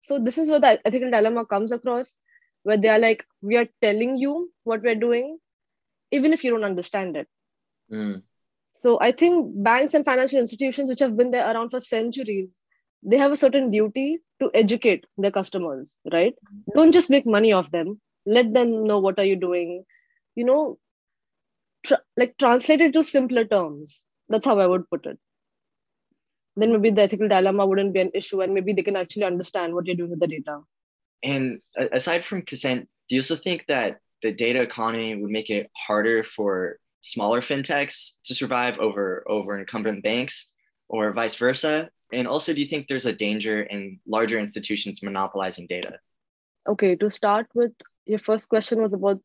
So 0.00 0.18
this 0.18 0.38
is 0.38 0.48
where 0.48 0.60
the 0.60 0.80
ethical 0.86 1.10
dilemma 1.10 1.44
comes 1.44 1.72
across 1.72 2.18
where 2.62 2.76
they 2.76 2.88
are 2.88 2.98
like 2.98 3.24
we 3.42 3.56
are 3.56 3.68
telling 3.80 4.16
you 4.16 4.50
what 4.64 4.82
we're 4.82 4.96
doing 4.96 5.38
even 6.10 6.32
if 6.32 6.42
you 6.42 6.50
don't 6.50 6.64
understand 6.64 7.16
it. 7.16 7.28
Mm. 7.92 8.22
so 8.72 8.98
i 9.00 9.12
think 9.12 9.46
banks 9.66 9.94
and 9.94 10.04
financial 10.04 10.40
institutions 10.40 10.88
which 10.88 10.98
have 10.98 11.16
been 11.16 11.30
there 11.30 11.48
around 11.52 11.70
for 11.70 11.78
centuries 11.80 12.62
they 13.02 13.16
have 13.16 13.30
a 13.30 13.36
certain 13.36 13.70
duty 13.70 14.18
to 14.40 14.50
educate 14.54 15.06
their 15.16 15.30
customers 15.30 15.96
right? 16.12 16.34
Don't 16.74 16.92
just 16.92 17.10
make 17.10 17.26
money 17.26 17.52
off 17.52 17.70
them 17.70 18.00
let 18.26 18.52
them 18.52 18.86
know 18.86 18.98
what 18.98 19.18
are 19.18 19.24
you 19.24 19.36
doing. 19.36 19.84
You 20.34 20.44
know 20.44 20.78
tr- 21.84 22.04
like 22.16 22.36
translate 22.38 22.80
it 22.80 22.92
to 22.94 23.04
simpler 23.04 23.44
terms. 23.44 24.02
That's 24.28 24.46
how 24.46 24.58
i 24.58 24.66
would 24.66 24.88
put 24.90 25.06
it. 25.06 25.18
Then 26.56 26.72
maybe 26.72 26.90
the 26.90 27.02
ethical 27.02 27.28
dilemma 27.28 27.66
wouldn't 27.66 27.94
be 27.94 28.00
an 28.00 28.10
issue 28.14 28.40
and 28.40 28.54
maybe 28.54 28.72
they 28.72 28.82
can 28.82 28.96
actually 28.96 29.24
understand 29.24 29.74
what 29.74 29.86
you're 29.86 29.96
doing 29.96 30.10
with 30.10 30.20
the 30.20 30.26
data. 30.26 30.60
And 31.22 31.60
uh, 31.78 31.86
aside 31.92 32.24
from 32.24 32.42
consent 32.42 32.88
do 33.08 33.14
you 33.14 33.20
also 33.20 33.36
think 33.36 33.64
that 33.68 34.00
the 34.22 34.32
data 34.32 34.60
economy 34.60 35.14
would 35.14 35.30
make 35.30 35.50
it 35.50 35.70
harder 35.76 36.24
for 36.24 36.78
smaller 37.02 37.40
fintechs 37.40 38.14
to 38.24 38.34
survive 38.34 38.78
over 38.78 39.22
over 39.28 39.58
incumbent 39.58 40.02
banks 40.02 40.48
or 40.88 41.12
vice 41.12 41.36
versa? 41.36 41.88
And 42.12 42.26
also, 42.28 42.52
do 42.52 42.60
you 42.60 42.66
think 42.66 42.86
there's 42.86 43.06
a 43.06 43.12
danger 43.12 43.62
in 43.62 43.98
larger 44.06 44.38
institutions 44.38 45.02
monopolizing 45.02 45.66
data? 45.68 45.98
Okay, 46.68 46.94
to 46.96 47.10
start 47.10 47.46
with, 47.54 47.72
your 48.06 48.18
first 48.18 48.48
question 48.48 48.82
was 48.82 48.92
about 48.92 49.20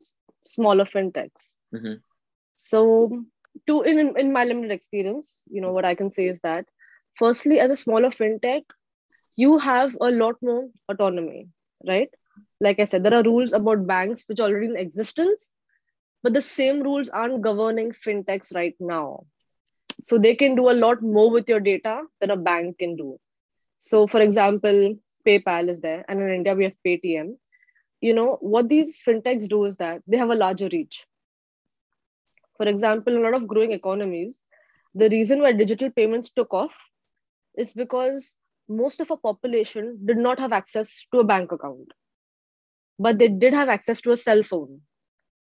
smaller 0.46 0.86
fintechs. 0.86 1.54
Mm-hmm. 1.74 1.96
So, 2.56 3.24
to 3.68 3.82
in 3.84 4.18
in 4.18 4.34
my 4.34 4.44
limited 4.46 4.72
experience, 4.72 5.44
you 5.50 5.62
know 5.62 5.72
what 5.72 5.86
I 5.86 5.96
can 5.96 6.10
say 6.10 6.28
is 6.28 6.40
that, 6.44 6.66
firstly, 7.16 7.60
as 7.60 7.72
a 7.72 7.76
smaller 7.76 8.10
fintech, 8.10 8.64
you 9.36 9.58
have 9.60 9.96
a 10.02 10.12
lot 10.12 10.36
more 10.42 10.70
autonomy, 10.90 11.48
right? 11.88 12.10
Like 12.60 12.80
I 12.80 12.86
said, 12.86 13.04
there 13.04 13.16
are 13.16 13.24
rules 13.24 13.54
about 13.54 13.88
banks 13.88 14.26
which 14.28 14.40
are 14.40 14.50
already 14.50 14.68
in 14.68 14.78
existence, 14.78 15.52
but 16.24 16.34
the 16.34 16.42
same 16.42 16.82
rules 16.82 17.10
aren't 17.10 17.42
governing 17.42 17.92
fintechs 17.92 18.54
right 18.54 18.76
now 18.80 19.26
so 20.04 20.18
they 20.18 20.36
can 20.36 20.56
do 20.56 20.70
a 20.70 20.78
lot 20.84 21.02
more 21.02 21.30
with 21.32 21.50
your 21.50 21.60
data 21.60 22.02
than 22.20 22.32
a 22.32 22.38
bank 22.38 22.78
can 22.80 22.96
do 22.96 23.18
so 23.78 24.08
for 24.08 24.22
example 24.22 24.96
paypal 25.28 25.70
is 25.74 25.82
there 25.82 26.04
and 26.08 26.22
in 26.22 26.30
india 26.38 26.56
we 26.56 26.64
have 26.66 26.78
paytm 26.88 27.36
you 28.01 28.13
know 28.13 28.38
what 28.41 28.70
these 28.70 29.01
fintechs 29.08 29.48
do 29.48 29.63
is 29.65 29.77
that 29.77 30.01
they 30.08 30.17
have 30.17 30.29
a 30.29 30.41
larger 30.43 30.70
reach 30.74 31.05
for 32.58 32.67
example 32.67 33.17
a 33.17 33.24
lot 33.25 33.34
of 33.34 33.48
growing 33.48 33.72
economies 33.72 34.39
the 34.93 35.10
reason 35.10 35.41
why 35.41 35.51
digital 35.51 35.89
payments 35.89 36.31
took 36.31 36.53
off 36.53 36.74
is 37.55 37.74
because 37.74 38.36
most 38.67 39.01
of 39.01 39.12
our 39.12 39.17
population 39.17 39.98
did 40.05 40.17
not 40.17 40.39
have 40.39 40.53
access 40.53 40.93
to 41.13 41.20
a 41.20 41.24
bank 41.24 41.51
account 41.51 41.93
but 43.00 43.17
they 43.17 43.27
did 43.27 43.53
have 43.53 43.70
access 43.70 44.01
to 44.01 44.12
a 44.12 44.17
cell 44.17 44.43
phone 44.43 44.81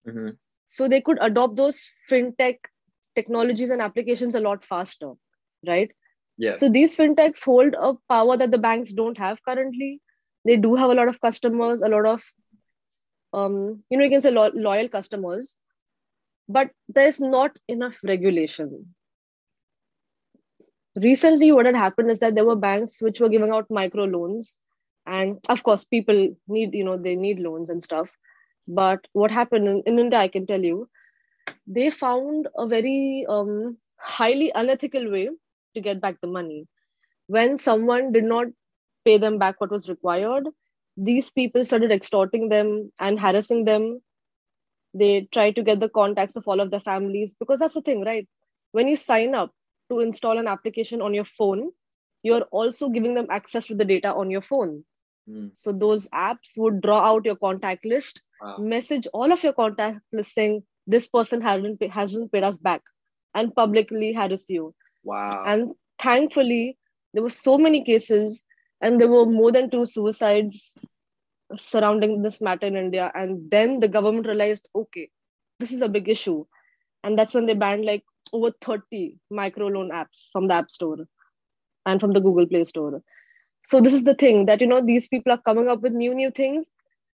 mm-hmm. 0.07 0.29
so 0.67 0.87
they 0.87 1.01
could 1.01 1.17
adopt 1.21 1.55
those 1.55 1.81
fintech 2.11 2.57
technologies 3.17 3.71
and 3.71 3.81
applications 3.81 4.35
a 4.35 4.39
lot 4.47 4.63
faster, 4.63 5.13
right? 5.67 5.91
Yeah. 6.37 6.55
So 6.55 6.69
these 6.69 6.95
fintechs 6.95 7.43
hold 7.43 7.75
a 7.89 7.93
power 8.15 8.37
that 8.37 8.51
the 8.51 8.63
banks 8.65 8.93
don't 8.93 9.17
have 9.17 9.43
currently. 9.43 10.01
They 10.45 10.55
do 10.55 10.75
have 10.75 10.91
a 10.91 10.93
lot 10.99 11.07
of 11.13 11.19
customers, 11.19 11.81
a 11.81 11.89
lot 11.89 12.05
of, 12.05 12.21
um, 13.33 13.83
you 13.89 13.97
know, 13.97 14.03
you 14.03 14.09
can 14.09 14.21
say 14.21 14.31
lo- 14.31 14.51
loyal 14.53 14.89
customers, 14.89 15.57
but 16.47 16.71
there's 16.89 17.19
not 17.19 17.57
enough 17.67 17.99
regulation. 18.03 18.93
Recently, 20.95 21.51
what 21.51 21.65
had 21.65 21.75
happened 21.75 22.11
is 22.11 22.19
that 22.19 22.35
there 22.35 22.45
were 22.45 22.55
banks 22.55 23.01
which 23.01 23.19
were 23.19 23.29
giving 23.29 23.51
out 23.51 23.69
micro 23.69 24.03
loans, 24.05 24.57
and 25.05 25.37
of 25.49 25.63
course, 25.63 25.83
people 25.85 26.35
need, 26.47 26.73
you 26.73 26.83
know, 26.83 26.97
they 26.97 27.15
need 27.15 27.39
loans 27.39 27.69
and 27.69 27.81
stuff. 27.83 28.11
But 28.67 29.07
what 29.13 29.31
happened 29.31 29.67
in, 29.67 29.83
in 29.85 29.99
India, 29.99 30.19
I 30.19 30.27
can 30.27 30.45
tell 30.45 30.63
you, 30.63 30.89
they 31.67 31.89
found 31.89 32.47
a 32.57 32.67
very 32.67 33.25
um, 33.29 33.77
highly 33.97 34.51
unethical 34.55 35.09
way 35.11 35.29
to 35.75 35.81
get 35.81 36.01
back 36.01 36.19
the 36.21 36.27
money. 36.27 36.67
When 37.27 37.59
someone 37.59 38.11
did 38.11 38.23
not 38.23 38.47
pay 39.05 39.17
them 39.17 39.37
back 39.37 39.59
what 39.61 39.71
was 39.71 39.89
required, 39.89 40.47
these 40.97 41.29
people 41.29 41.63
started 41.63 41.91
extorting 41.91 42.49
them 42.49 42.91
and 42.99 43.19
harassing 43.19 43.65
them. 43.65 44.01
They 44.93 45.27
tried 45.31 45.55
to 45.55 45.63
get 45.63 45.79
the 45.79 45.89
contacts 45.89 46.35
of 46.35 46.47
all 46.47 46.59
of 46.59 46.71
their 46.71 46.79
families 46.79 47.35
because 47.39 47.59
that's 47.59 47.75
the 47.75 47.81
thing, 47.81 48.03
right? 48.03 48.27
When 48.71 48.87
you 48.87 48.95
sign 48.95 49.35
up 49.35 49.51
to 49.89 49.99
install 49.99 50.39
an 50.39 50.47
application 50.47 51.01
on 51.01 51.13
your 51.13 51.25
phone, 51.25 51.69
you're 52.23 52.47
also 52.51 52.89
giving 52.89 53.13
them 53.13 53.27
access 53.29 53.67
to 53.67 53.75
the 53.75 53.85
data 53.85 54.13
on 54.13 54.31
your 54.31 54.41
phone. 54.41 54.83
Mm. 55.29 55.51
So 55.55 55.71
those 55.71 56.07
apps 56.09 56.57
would 56.57 56.81
draw 56.81 56.99
out 56.99 57.25
your 57.25 57.35
contact 57.35 57.85
list, 57.85 58.21
wow. 58.41 58.57
message 58.57 59.07
all 59.13 59.31
of 59.31 59.43
your 59.43 59.53
contact 59.53 59.99
list 60.11 60.33
saying 60.33 60.63
this 60.87 61.07
person 61.07 61.41
hasn't 61.41 61.79
pay, 61.79 61.87
hasn't 61.87 62.31
paid 62.31 62.43
us 62.43 62.57
back, 62.57 62.81
and 63.35 63.53
publicly 63.53 64.13
harass 64.13 64.45
you. 64.49 64.73
Wow. 65.03 65.43
And 65.45 65.73
thankfully, 65.99 66.77
there 67.13 67.23
were 67.23 67.29
so 67.29 67.57
many 67.57 67.83
cases, 67.83 68.43
and 68.81 68.99
there 68.99 69.07
were 69.07 69.25
more 69.25 69.51
than 69.51 69.69
two 69.69 69.85
suicides 69.85 70.73
surrounding 71.59 72.21
this 72.21 72.41
matter 72.41 72.67
in 72.67 72.75
India. 72.75 73.11
And 73.13 73.49
then 73.49 73.79
the 73.79 73.87
government 73.87 74.27
realized, 74.27 74.67
okay, 74.75 75.09
this 75.59 75.71
is 75.71 75.81
a 75.81 75.89
big 75.89 76.09
issue, 76.09 76.45
and 77.03 77.17
that's 77.17 77.33
when 77.33 77.45
they 77.45 77.55
banned 77.55 77.85
like 77.85 78.03
over 78.33 78.51
30 78.61 79.15
micro 79.31 79.67
loan 79.67 79.91
apps 79.91 80.29
from 80.31 80.47
the 80.47 80.53
App 80.55 80.69
Store 80.69 81.07
and 81.85 81.99
from 81.99 82.13
the 82.13 82.19
Google 82.19 82.45
Play 82.45 82.65
Store. 82.65 83.01
So 83.65 83.81
this 83.81 83.93
is 83.93 84.03
the 84.03 84.13
thing 84.13 84.45
that 84.45 84.61
you 84.61 84.67
know 84.67 84.81
these 84.81 85.07
people 85.07 85.31
are 85.31 85.41
coming 85.41 85.67
up 85.67 85.81
with 85.81 85.93
new 85.93 86.13
new 86.13 86.31
things, 86.31 86.71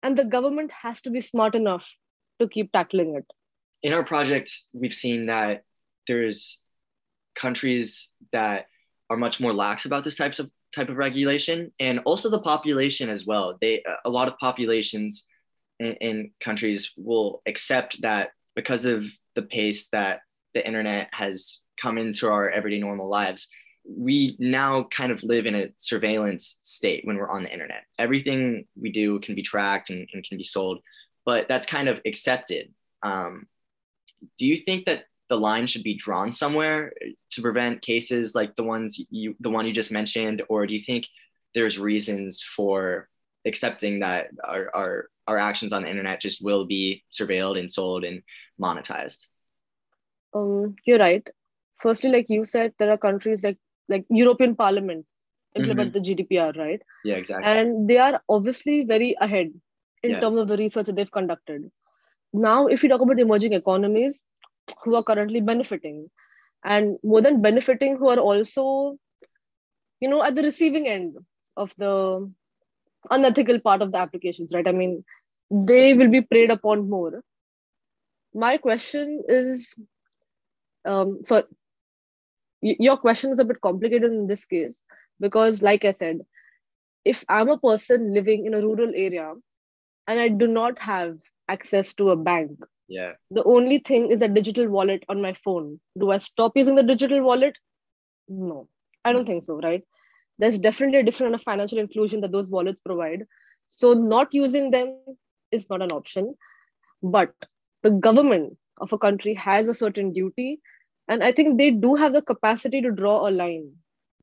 and 0.03 0.17
the 0.17 0.25
government 0.25 0.71
has 0.71 1.00
to 1.03 1.11
be 1.11 1.21
smart 1.21 1.55
enough 1.55 1.87
to 2.41 2.49
keep 2.49 2.73
tackling 2.73 3.17
it. 3.17 3.27
In 3.83 3.93
our 3.93 4.05
project, 4.05 4.53
we've 4.73 4.95
seen 4.95 5.27
that 5.27 5.65
there's 6.07 6.61
countries 7.35 8.12
that 8.33 8.67
are 9.11 9.17
much 9.17 9.41
more 9.41 9.53
lax 9.53 9.85
about 9.85 10.05
this 10.05 10.17
types 10.17 10.38
of 10.38 10.50
type 10.75 10.89
of 10.89 10.97
regulation, 10.97 11.73
and 11.81 12.01
also 12.01 12.31
the 12.31 12.41
population 12.41 13.09
as 13.09 13.27
well. 13.27 13.57
They 13.61 13.83
a 14.05 14.11
lot 14.11 14.29
of 14.29 14.39
populations 14.39 15.27
in, 15.79 15.95
in 16.01 16.31
countries 16.41 16.93
will 16.97 17.43
accept 17.47 18.01
that 18.03 18.31
because 18.55 18.85
of 18.85 19.05
the 19.35 19.43
pace 19.43 19.89
that 19.91 20.21
the 20.55 20.67
internet 20.67 21.09
has 21.13 21.61
come 21.81 21.99
into 21.99 22.29
our 22.29 22.51
everyday 22.51 22.81
normal 22.81 23.09
lives 23.09 23.49
we 23.89 24.37
now 24.39 24.87
kind 24.91 25.11
of 25.11 25.23
live 25.23 25.47
in 25.47 25.55
a 25.55 25.69
surveillance 25.79 26.59
state 26.63 27.01
when 27.05 27.17
we're 27.17 27.31
on 27.31 27.43
the 27.43 27.53
internet 27.53 27.85
everything 27.99 28.67
we 28.81 28.93
do 28.93 29.19
can 29.21 29.35
be 29.35 29.43
tracked 29.43 29.91
and, 29.91 30.09
and 30.13 30.25
can 30.25 30.37
be 30.37 30.45
sold 30.45 30.81
but 31.25 31.47
that's 31.49 31.67
kind 31.67 31.89
of 31.89 32.01
accepted 32.05 32.73
um, 33.03 33.47
do 34.37 34.47
you 34.47 34.57
think 34.57 34.87
that 34.87 35.05
the 35.28 35.37
line 35.37 35.66
should 35.66 35.82
be 35.82 35.97
drawn 35.97 36.32
somewhere 36.32 36.92
to 37.30 37.42
prevent 37.42 37.82
cases 37.82 38.35
like 38.35 38.54
the 38.56 38.62
ones 38.62 39.00
you 39.11 39.35
the 39.40 39.50
one 39.50 39.66
you 39.66 39.73
just 39.73 39.92
mentioned 39.92 40.42
or 40.49 40.66
do 40.66 40.75
you 40.75 40.80
think 40.80 41.06
there's 41.54 41.78
reasons 41.78 42.42
for 42.56 43.08
accepting 43.47 44.00
that 44.00 44.28
our, 44.44 44.70
our 44.75 45.08
our 45.26 45.38
actions 45.38 45.73
on 45.73 45.82
the 45.82 45.90
internet 45.90 46.20
just 46.20 46.42
will 46.42 46.64
be 46.66 47.04
surveilled 47.12 47.58
and 47.58 47.70
sold 47.70 48.04
and 48.04 48.23
monetized 48.61 49.26
um, 50.35 50.76
you're 50.85 50.99
right. 50.99 51.26
Firstly, 51.80 52.11
like 52.11 52.26
you 52.28 52.44
said, 52.47 52.75
there 52.78 52.90
are 52.90 52.99
countries 52.99 53.42
like 53.42 53.58
like 53.88 54.04
European 54.11 54.54
Parliament 54.54 55.06
implement 55.54 55.94
mm-hmm. 55.94 56.02
the 56.02 56.14
GDPR, 56.14 56.56
right? 56.56 56.82
Yeah, 57.04 57.16
exactly. 57.16 57.47
And 57.47 57.88
they 57.88 57.99
are 57.99 58.20
obviously 58.28 58.85
very 58.85 59.16
ahead 59.20 59.52
in 60.02 60.11
yeah. 60.11 60.20
terms 60.20 60.38
of 60.38 60.49
the 60.49 60.56
research 60.56 60.87
that 60.87 60.97
they've 60.97 61.11
conducted. 61.11 61.70
Now, 62.32 62.66
if 62.66 62.82
we 62.82 62.88
talk 62.88 63.00
about 63.00 63.18
emerging 63.18 63.54
economies 63.54 64.23
who 64.85 64.95
are 64.95 65.03
currently 65.03 65.41
benefiting, 65.41 66.11
and 66.65 66.99
more 67.03 67.21
than 67.21 67.43
benefiting, 67.43 67.97
who 67.97 68.09
are 68.09 68.19
also, 68.19 68.97
you 70.01 70.09
know, 70.09 70.23
at 70.23 70.35
the 70.35 70.43
receiving 70.43 70.87
end 70.89 71.17
of 71.57 71.73
the 71.79 72.31
unethical 73.11 73.61
part 73.61 73.83
of 73.83 73.93
the 73.93 73.99
applications, 73.99 74.53
right? 74.53 74.67
I 74.67 74.73
mean, 74.73 75.05
they 75.51 75.95
will 75.95 76.09
be 76.09 76.21
preyed 76.21 76.51
upon 76.51 76.89
more. 76.91 77.23
My 78.35 78.59
question 78.59 79.23
is 79.29 79.75
um, 80.85 81.21
so 81.25 81.45
your 82.61 82.97
question 82.97 83.31
is 83.31 83.39
a 83.39 83.45
bit 83.45 83.61
complicated 83.61 84.11
in 84.11 84.27
this 84.27 84.45
case 84.45 84.83
because 85.21 85.63
like 85.63 85.85
i 85.85 85.93
said 85.93 86.19
if 87.05 87.25
i'm 87.29 87.49
a 87.49 87.59
person 87.59 88.13
living 88.13 88.47
in 88.47 88.55
a 88.55 88.61
rural 88.61 88.93
area 88.95 89.33
and 90.07 90.21
i 90.21 90.29
do 90.29 90.47
not 90.47 90.83
have 90.83 91.17
access 91.49 91.95
to 91.95 92.11
a 92.11 92.17
bank 92.17 92.59
yeah. 92.88 93.12
The 93.30 93.45
only 93.45 93.78
thing 93.78 94.11
is 94.11 94.23
a 94.23 94.28
digital 94.28 94.68
wallet 94.68 95.04
on 95.09 95.23
my 95.23 95.35
phone. 95.35 95.80
Do 95.99 96.11
i 96.11 96.18
stop 96.18 96.52
using 96.57 96.75
the 96.75 96.83
digital 96.83 97.23
wallet? 97.23 97.59
No. 98.28 98.68
I 99.04 99.12
don't 99.12 99.26
think 99.26 99.45
so 99.45 99.61
right? 99.61 99.83
There's 100.38 100.59
definitely 100.59 101.00
a 101.00 101.02
different 101.02 101.33
kind 101.33 101.35
of 101.35 101.42
financial 101.42 101.78
inclusion 101.78 102.21
that 102.23 102.33
those 102.33 102.50
wallets 102.50 102.80
provide. 102.80 103.26
So 103.66 103.92
not 103.92 104.33
using 104.33 104.71
them 104.71 104.97
is 105.52 105.68
not 105.68 105.83
an 105.83 105.92
option. 105.92 106.35
But 107.02 107.35
the 107.83 107.90
government 107.90 108.57
of 108.80 108.92
a 108.92 108.99
country 108.99 109.35
has 109.35 109.68
a 109.68 109.75
certain 109.75 110.12
duty 110.12 110.61
and 111.09 111.23
i 111.25 111.33
think 111.33 111.59
they 111.59 111.71
do 111.71 111.95
have 111.95 112.12
the 112.12 112.23
capacity 112.23 112.80
to 112.83 112.90
draw 112.90 113.28
a 113.28 113.30
line. 113.30 113.73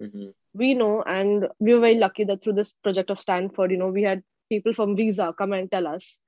Mm-hmm. 0.02 0.32
we 0.54 0.74
know 0.74 1.04
and 1.04 1.48
we 1.60 1.74
were 1.74 1.80
very 1.80 1.96
lucky 1.96 2.26
that 2.26 2.44
through 2.44 2.54
this 2.54 2.74
project 2.84 3.10
of 3.10 3.20
stanford 3.20 3.72
you 3.72 3.78
know 3.78 3.88
we 3.88 4.04
had 4.04 4.24
people 4.50 4.74
from 4.74 4.96
visa 4.98 5.34
come 5.38 5.54
and 5.54 5.72
tell 5.72 5.88
us 5.88 6.20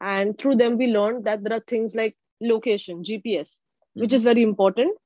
and 0.00 0.36
through 0.38 0.56
them 0.56 0.76
we 0.76 0.86
learned 0.86 1.24
that 1.24 1.42
there 1.42 1.56
are 1.56 1.64
things 1.68 1.94
like 1.94 2.16
location 2.40 3.02
gps 3.02 3.60
which 3.94 4.12
is 4.12 4.24
very 4.24 4.42
important 4.42 4.96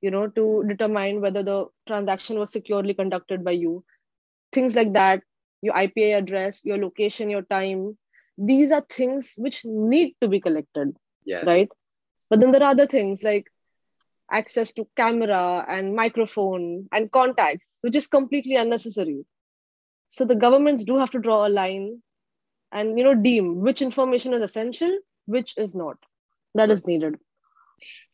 you 0.00 0.10
know 0.10 0.26
to 0.28 0.64
determine 0.68 1.20
whether 1.20 1.42
the 1.42 1.66
transaction 1.86 2.38
was 2.38 2.52
securely 2.52 2.94
conducted 2.94 3.44
by 3.44 3.50
you 3.50 3.84
things 4.52 4.74
like 4.74 4.92
that 4.92 5.22
your 5.62 5.74
ipa 5.74 6.16
address 6.18 6.64
your 6.64 6.78
location 6.78 7.30
your 7.30 7.42
time 7.42 7.96
these 8.36 8.70
are 8.72 8.84
things 8.90 9.34
which 9.36 9.64
need 9.64 10.14
to 10.20 10.28
be 10.28 10.40
collected 10.40 10.96
yeah. 11.24 11.42
right 11.44 11.68
but 12.30 12.40
then 12.40 12.52
there 12.52 12.62
are 12.62 12.70
other 12.70 12.86
things 12.86 13.22
like 13.22 13.46
access 14.30 14.72
to 14.72 14.86
camera 14.96 15.64
and 15.68 15.94
microphone 15.94 16.88
and 16.92 17.10
contacts, 17.10 17.78
which 17.80 17.96
is 17.96 18.06
completely 18.06 18.56
unnecessary. 18.56 19.24
So 20.10 20.24
the 20.24 20.36
governments 20.36 20.84
do 20.84 20.98
have 20.98 21.10
to 21.12 21.18
draw 21.18 21.46
a 21.46 21.48
line 21.48 22.02
and 22.72 22.98
you 22.98 23.04
know 23.04 23.14
deem 23.14 23.60
which 23.60 23.82
information 23.82 24.32
is 24.34 24.42
essential, 24.42 24.98
which 25.26 25.54
is 25.56 25.74
not. 25.74 25.96
That 26.54 26.70
is 26.70 26.86
needed. 26.86 27.16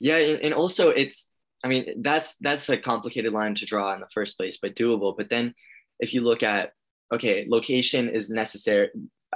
Yeah, 0.01 0.17
and 0.17 0.55
also 0.55 0.91
it's 0.91 1.31
I 1.65 1.69
mean 1.69 2.03
that's 2.03 2.37
that's 2.37 2.69
a 2.69 2.77
complicated 2.77 3.33
line 3.33 3.55
to 3.57 3.67
draw 3.67 3.95
in 3.95 4.01
the 4.01 4.09
first 4.13 4.37
place, 4.37 4.59
but 4.61 4.77
doable. 4.77 5.17
But 5.17 5.31
then 5.31 5.55
if 6.01 6.13
you 6.13 6.21
look 6.21 6.43
at 6.43 6.73
okay, 7.13 7.47
location 7.49 8.09
is 8.09 8.31
necessary 8.31 8.91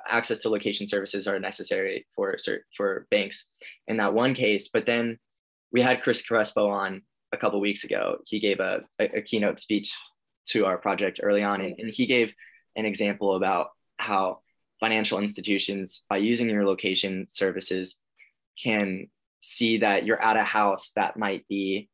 access 0.07 0.41
to 0.41 0.49
location 0.49 0.87
services 0.87 1.27
are 1.27 1.39
necessary 1.39 2.07
for 2.15 2.37
for 2.77 3.07
banks 3.11 3.47
in 3.87 3.97
that 3.97 4.15
one 4.15 4.35
case 4.35 4.69
but 4.73 4.87
then 4.87 5.19
we 5.73 5.81
had 5.81 6.03
chris 6.03 6.23
crespo 6.23 6.69
on 6.69 7.03
a 7.33 7.37
couple 7.37 7.61
weeks 7.61 7.85
ago 7.85 8.19
he 8.27 8.41
gave 8.41 8.61
a, 8.61 8.83
a, 9.01 9.19
a, 9.19 9.23
keynote 9.23 9.59
speech 9.59 9.97
to 10.47 10.65
our 10.65 10.79
project 10.79 11.21
early 11.23 11.43
on 11.43 11.61
and, 11.61 11.75
and 11.79 11.93
he 11.93 12.07
gave 12.07 12.33
an 12.77 12.87
example 12.87 13.37
about 13.37 13.69
how 13.99 14.39
financial 14.81 15.19
institutions 15.19 16.05
by 16.09 16.17
using 16.17 16.49
your 16.49 16.67
location 16.67 17.27
services 17.29 18.01
can 18.63 19.09
see 19.41 19.79
that 19.79 20.05
you're 20.05 20.23
at 20.23 20.37
a 20.37 20.43
house 20.43 20.93
that 20.97 21.17
might 21.17 21.47
be 21.49 21.89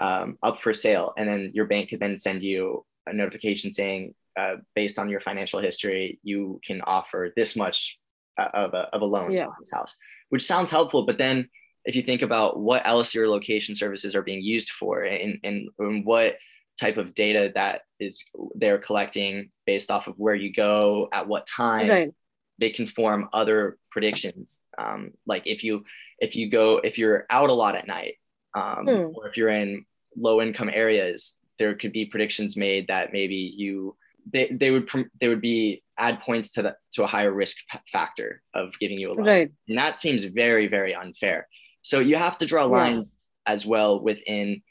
um, 0.00 0.38
up 0.42 0.60
for 0.60 0.72
sale 0.72 1.12
and 1.16 1.28
then 1.28 1.50
your 1.54 1.66
bank 1.66 1.90
could 1.90 2.00
then 2.00 2.16
send 2.16 2.42
you 2.42 2.84
a 3.06 3.12
notification 3.12 3.70
saying 3.70 4.14
uh, 4.38 4.56
based 4.74 4.98
on 4.98 5.08
your 5.08 5.20
financial 5.20 5.60
history, 5.60 6.20
you 6.22 6.60
can 6.64 6.80
offer 6.82 7.32
this 7.34 7.56
much 7.56 7.98
uh, 8.38 8.48
of, 8.54 8.74
a, 8.74 8.88
of 8.92 9.02
a 9.02 9.04
loan 9.04 9.32
yeah. 9.32 9.46
on 9.46 9.54
this 9.58 9.72
house, 9.72 9.96
which 10.28 10.46
sounds 10.46 10.70
helpful. 10.70 11.04
But 11.04 11.18
then 11.18 11.48
if 11.84 11.96
you 11.96 12.02
think 12.02 12.22
about 12.22 12.60
what 12.60 12.86
else 12.86 13.14
your 13.14 13.28
location 13.28 13.74
services 13.74 14.14
are 14.14 14.22
being 14.22 14.42
used 14.42 14.70
for 14.70 15.02
and, 15.02 15.38
and, 15.42 15.68
and 15.78 16.04
what 16.04 16.36
type 16.78 16.96
of 16.96 17.14
data 17.14 17.50
that 17.54 17.82
is 17.98 18.24
they're 18.54 18.78
collecting 18.78 19.50
based 19.66 19.90
off 19.90 20.06
of 20.06 20.14
where 20.16 20.34
you 20.34 20.52
go 20.52 21.08
at 21.12 21.26
what 21.26 21.46
time 21.46 21.88
right. 21.88 22.14
They 22.58 22.70
can 22.70 22.86
form 22.86 23.28
other 23.32 23.78
predictions 23.90 24.62
um, 24.78 25.12
like 25.26 25.46
if 25.46 25.62
you 25.64 25.84
if 26.18 26.36
you 26.36 26.50
go 26.50 26.78
if 26.78 26.98
you're 26.98 27.26
out 27.30 27.50
a 27.50 27.54
lot 27.54 27.76
at 27.76 27.86
night 27.86 28.14
um, 28.54 28.84
hmm. 28.84 29.06
or 29.14 29.28
if 29.28 29.36
you're 29.36 29.50
in 29.50 29.84
low 30.16 30.40
income 30.42 30.70
areas 30.72 31.36
there 31.58 31.74
could 31.74 31.92
be 31.92 32.06
predictions 32.06 32.56
made 32.56 32.86
that 32.88 33.12
maybe 33.12 33.52
you 33.56 33.96
they, 34.30 34.48
they 34.50 34.70
would 34.70 34.88
they 35.20 35.28
would 35.28 35.40
be 35.40 35.82
add 35.98 36.20
points 36.20 36.52
to 36.52 36.62
the 36.62 36.76
to 36.92 37.04
a 37.04 37.06
higher 37.06 37.32
risk 37.32 37.56
factor 37.92 38.42
of 38.54 38.70
giving 38.80 38.98
you 38.98 39.12
a 39.12 39.14
loan 39.14 39.26
right. 39.26 39.52
and 39.68 39.78
that 39.78 39.98
seems 39.98 40.24
very 40.24 40.66
very 40.66 40.94
unfair 40.94 41.46
so 41.82 42.00
you 42.00 42.16
have 42.16 42.36
to 42.38 42.46
draw 42.46 42.64
lines 42.64 43.16
yeah. 43.46 43.54
as 43.54 43.64
well 43.66 44.00
within 44.00 44.62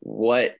what 0.00 0.54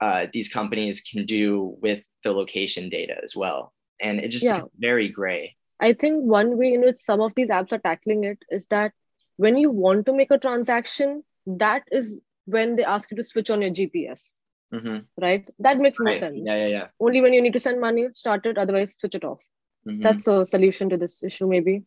uh, 0.00 0.26
these 0.32 0.50
companies 0.50 1.00
can 1.00 1.24
do 1.24 1.74
with 1.80 2.02
the 2.22 2.30
location 2.30 2.88
data 2.88 3.14
as 3.22 3.34
well 3.34 3.72
and 4.00 4.20
it 4.20 4.28
just 4.28 4.44
yeah. 4.44 4.62
very 4.78 5.08
gray 5.08 5.56
i 5.80 5.92
think 5.92 6.24
one 6.24 6.56
way 6.58 6.72
in 6.74 6.80
which 6.80 7.00
some 7.00 7.20
of 7.20 7.32
these 7.34 7.48
apps 7.48 7.72
are 7.72 7.78
tackling 7.78 8.24
it 8.24 8.38
is 8.50 8.66
that 8.66 8.92
when 9.36 9.56
you 9.56 9.70
want 9.70 10.06
to 10.06 10.12
make 10.14 10.30
a 10.30 10.38
transaction, 10.38 11.22
that 11.46 11.82
is 11.92 12.20
when 12.46 12.74
they 12.76 12.84
ask 12.84 13.10
you 13.10 13.18
to 13.18 13.22
switch 13.22 13.50
on 13.50 13.60
your 13.60 13.70
GPS. 13.70 14.32
Mm-hmm. 14.72 15.00
Right? 15.20 15.46
That 15.58 15.76
makes 15.78 16.00
more 16.00 16.06
Right. 16.12 16.16
sense. 16.16 16.40
Yeah, 16.42 16.54
yeah, 16.56 16.66
yeah. 16.66 16.86
Only 16.98 17.20
when 17.20 17.34
you 17.34 17.42
need 17.42 17.52
to 17.52 17.60
send 17.60 17.78
money, 17.78 18.06
start 18.14 18.46
it, 18.46 18.56
otherwise 18.56 18.94
switch 18.94 19.14
it 19.14 19.24
off. 19.24 19.40
Mhm. 19.86 20.02
That's 20.02 20.26
a 20.26 20.46
solution 20.46 20.88
to 20.88 20.96
this 20.96 21.22
issue, 21.22 21.46
maybe. 21.46 21.82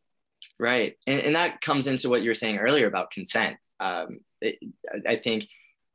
Right. 0.59 0.95
And, 1.07 1.19
and 1.21 1.35
that 1.35 1.59
comes 1.61 1.87
into 1.87 2.07
what 2.07 2.21
you 2.21 2.29
were 2.29 2.35
saying 2.35 2.57
earlier 2.59 2.85
about 2.85 3.09
consent. 3.09 3.57
Um, 3.79 4.19
it, 4.41 4.59
I 5.07 5.15
think 5.15 5.47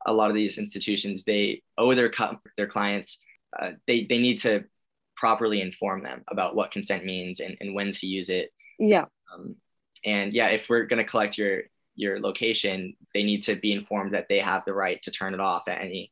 a 0.05 0.11
lot 0.13 0.29
of 0.29 0.35
these 0.35 0.57
institutions, 0.57 1.23
they 1.23 1.63
owe 1.77 1.95
their, 1.95 2.11
their 2.57 2.67
clients, 2.67 3.19
uh, 3.57 3.71
they, 3.87 4.05
they 4.09 4.17
need 4.17 4.39
to 4.39 4.65
properly 5.15 5.61
inform 5.61 6.03
them 6.03 6.23
about 6.29 6.55
what 6.55 6.71
consent 6.71 7.05
means 7.05 7.39
and, 7.39 7.55
and 7.59 7.73
when 7.73 7.91
to 7.91 8.07
use 8.07 8.29
it. 8.29 8.51
Yeah. 8.79 9.05
Um, 9.33 9.55
and 10.03 10.33
yeah, 10.33 10.47
if 10.47 10.67
we're 10.69 10.85
going 10.85 11.03
to 11.03 11.09
collect 11.09 11.37
your, 11.37 11.63
your 11.95 12.19
location, 12.19 12.95
they 13.13 13.23
need 13.23 13.43
to 13.43 13.55
be 13.55 13.71
informed 13.71 14.13
that 14.13 14.27
they 14.29 14.39
have 14.39 14.63
the 14.65 14.73
right 14.73 15.01
to 15.03 15.11
turn 15.11 15.33
it 15.33 15.39
off 15.39 15.63
at 15.67 15.81
any 15.81 16.11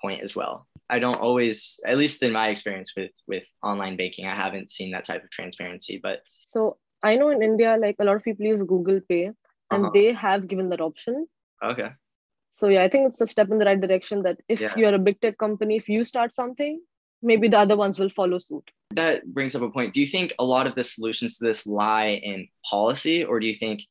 point 0.00 0.22
as 0.22 0.36
well. 0.36 0.66
I 0.90 0.98
don't 0.98 1.16
always, 1.20 1.80
at 1.86 1.96
least 1.96 2.22
in 2.22 2.32
my 2.32 2.48
experience 2.48 2.92
with, 2.96 3.10
with 3.26 3.44
online 3.62 3.96
banking, 3.96 4.26
I 4.26 4.36
haven't 4.36 4.70
seen 4.70 4.90
that 4.92 5.04
type 5.06 5.24
of 5.24 5.30
transparency, 5.30 5.98
but 6.02 6.20
So 6.50 6.76
I 7.02 7.16
know 7.16 7.30
in 7.30 7.42
India, 7.42 7.76
like 7.80 7.96
a 7.98 8.04
lot 8.04 8.16
of 8.16 8.22
people 8.22 8.44
use 8.46 8.62
Google 8.62 9.00
Pay 9.08 9.24
and 9.26 9.84
Uh-huh. 9.84 9.90
they 9.94 10.12
have 10.12 10.46
given 10.48 10.68
that 10.70 10.80
option. 10.80 11.26
okay. 11.64 11.90
So 12.54 12.68
yeah, 12.68 12.82
I 12.82 12.88
think 12.90 13.08
it's 13.08 13.20
a 13.22 13.26
step 13.26 13.50
in 13.50 13.58
the 13.58 13.64
right 13.64 13.80
direction 13.80 14.22
that 14.24 14.38
if 14.46 14.60
Yeah. 14.60 14.74
you're 14.76 14.94
a 14.94 14.98
big 14.98 15.18
tech 15.22 15.38
company, 15.38 15.76
if 15.76 15.88
you 15.88 16.04
start 16.04 16.34
something, 16.34 16.82
maybe 17.22 17.48
the 17.48 17.58
other 17.58 17.76
ones 17.76 17.98
will 17.98 18.10
follow 18.10 18.38
suit. 18.38 18.70
that 18.94 19.26
brings 19.32 19.54
up 19.54 19.62
a 19.62 19.70
point. 19.70 19.94
Do 19.94 20.00
you 20.00 20.06
think 20.06 20.34
a 20.38 20.44
lot 20.44 20.66
of 20.66 20.74
the 20.74 20.84
solutions 20.84 21.38
to 21.38 21.44
this 21.44 21.66
lie 21.66 22.20
in 22.22 22.48
policy, 22.68 23.24
or 23.24 23.40
do 23.40 23.46
you 23.46 23.54
think 23.54 23.82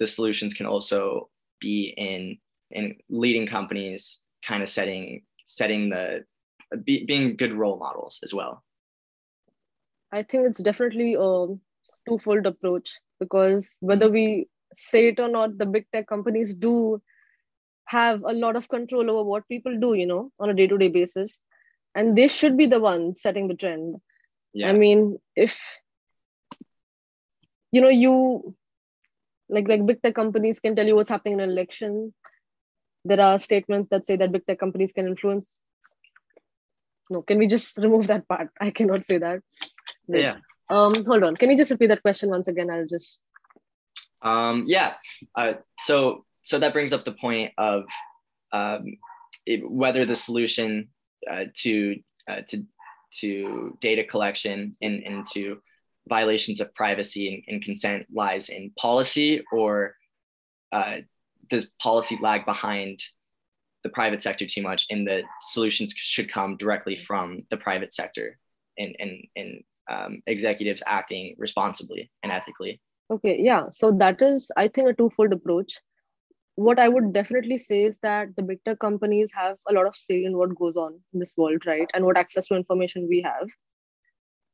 the 0.00 0.06
solutions 0.06 0.54
can 0.54 0.66
also 0.66 1.28
be 1.60 1.94
in 1.96 2.38
in 2.70 2.96
leading 3.08 3.46
companies 3.46 4.20
kind 4.46 4.62
of 4.62 4.68
setting 4.68 5.22
setting 5.46 5.90
the 5.90 6.24
be, 6.84 7.04
being 7.04 7.36
good 7.36 7.52
role 7.52 7.78
models 7.78 8.18
as 8.24 8.34
well? 8.34 8.64
I 10.10 10.22
think 10.22 10.46
it's 10.46 10.62
definitely 10.62 11.14
a 11.18 11.46
twofold 12.08 12.46
approach 12.46 12.98
because 13.20 13.76
whether 13.80 14.10
we 14.10 14.48
say 14.78 15.08
it 15.08 15.20
or 15.20 15.28
not, 15.28 15.56
the 15.58 15.66
big 15.66 15.86
tech 15.92 16.08
companies 16.08 16.54
do 16.54 17.00
have 17.84 18.22
a 18.24 18.32
lot 18.32 18.56
of 18.56 18.68
control 18.68 19.10
over 19.10 19.22
what 19.28 19.48
people 19.48 19.78
do, 19.78 19.94
you 19.94 20.06
know, 20.06 20.32
on 20.40 20.50
a 20.50 20.54
day 20.54 20.66
to 20.66 20.78
day 20.78 20.88
basis. 20.88 21.40
And 21.94 22.16
they 22.16 22.28
should 22.28 22.56
be 22.56 22.66
the 22.66 22.80
ones 22.80 23.20
setting 23.20 23.48
the 23.48 23.54
trend. 23.54 23.96
Yeah. 24.54 24.70
I 24.70 24.72
mean, 24.72 25.18
if 25.36 25.60
you 27.70 27.80
know, 27.80 27.88
you 27.88 28.54
like 29.48 29.68
like 29.68 29.84
big 29.84 30.02
tech 30.02 30.14
companies 30.14 30.60
can 30.60 30.76
tell 30.76 30.86
you 30.86 30.94
what's 30.94 31.10
happening 31.10 31.34
in 31.34 31.40
an 31.40 31.50
election. 31.50 32.14
There 33.04 33.20
are 33.20 33.38
statements 33.38 33.88
that 33.90 34.06
say 34.06 34.16
that 34.16 34.32
big 34.32 34.46
tech 34.46 34.58
companies 34.58 34.92
can 34.92 35.06
influence. 35.06 35.58
No, 37.10 37.22
can 37.22 37.38
we 37.38 37.46
just 37.46 37.76
remove 37.78 38.06
that 38.06 38.28
part? 38.28 38.48
I 38.60 38.70
cannot 38.70 39.04
say 39.04 39.18
that. 39.18 39.40
Wait. 40.06 40.24
yeah. 40.24 40.36
Um, 40.70 41.04
hold 41.04 41.24
on. 41.24 41.36
Can 41.36 41.50
you 41.50 41.56
just 41.56 41.70
repeat 41.70 41.88
that 41.88 42.02
question 42.02 42.30
once 42.30 42.48
again? 42.48 42.70
I'll 42.70 42.86
just. 42.86 43.18
Um, 44.22 44.64
yeah. 44.66 44.94
Uh, 45.34 45.54
so 45.80 46.24
so 46.42 46.58
that 46.58 46.72
brings 46.72 46.92
up 46.92 47.04
the 47.04 47.12
point 47.12 47.52
of 47.58 47.84
um, 48.52 48.96
it, 49.46 49.68
whether 49.68 50.06
the 50.06 50.16
solution 50.16 50.88
uh, 51.30 51.44
to 51.54 51.96
uh, 52.28 52.40
to 52.48 52.64
to 53.20 53.76
data 53.80 54.04
collection 54.04 54.76
and 54.80 55.02
into 55.02 55.58
violations 56.08 56.60
of 56.60 56.74
privacy 56.74 57.34
and, 57.34 57.54
and 57.54 57.62
consent 57.62 58.06
lies 58.12 58.48
in 58.48 58.70
policy, 58.78 59.42
or 59.52 59.94
uh, 60.72 60.96
does 61.48 61.66
policy 61.80 62.18
lag 62.20 62.44
behind 62.44 63.00
the 63.82 63.90
private 63.90 64.22
sector 64.22 64.46
too 64.46 64.62
much, 64.62 64.86
and 64.90 65.06
the 65.06 65.22
solutions 65.40 65.92
should 65.96 66.30
come 66.30 66.56
directly 66.56 66.96
from 67.06 67.42
the 67.50 67.56
private 67.56 67.92
sector 67.92 68.38
and 68.78 68.96
and 68.98 69.26
and 69.36 69.64
um, 69.90 70.22
executives 70.26 70.82
acting 70.86 71.34
responsibly 71.38 72.10
and 72.22 72.32
ethically. 72.32 72.80
Okay, 73.10 73.36
yeah. 73.38 73.66
So 73.70 73.92
that 73.92 74.22
is, 74.22 74.50
I 74.56 74.68
think, 74.68 74.88
a 74.88 74.94
twofold 74.94 75.32
approach. 75.32 75.78
What 76.56 76.78
I 76.78 76.88
would 76.88 77.12
definitely 77.12 77.58
say 77.58 77.84
is 77.84 77.98
that 78.00 78.34
the 78.36 78.42
big 78.42 78.62
tech 78.64 78.78
companies 78.78 79.32
have 79.34 79.58
a 79.68 79.72
lot 79.72 79.86
of 79.86 79.96
say 79.96 80.24
in 80.24 80.36
what 80.36 80.54
goes 80.54 80.76
on 80.76 81.00
in 81.12 81.20
this 81.20 81.34
world, 81.36 81.66
right? 81.66 81.88
And 81.94 82.04
what 82.04 82.16
access 82.16 82.46
to 82.48 82.54
information 82.56 83.08
we 83.08 83.20
have. 83.22 83.48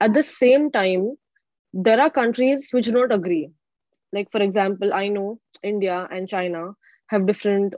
At 0.00 0.14
the 0.14 0.22
same 0.22 0.70
time, 0.70 1.16
there 1.72 2.00
are 2.00 2.10
countries 2.10 2.70
which 2.72 2.86
do 2.86 2.92
not 2.92 3.12
agree. 3.12 3.50
Like, 4.12 4.30
for 4.30 4.40
example, 4.42 4.92
I 4.92 5.08
know 5.08 5.40
India 5.62 6.06
and 6.10 6.28
China 6.28 6.72
have 7.08 7.26
different 7.26 7.74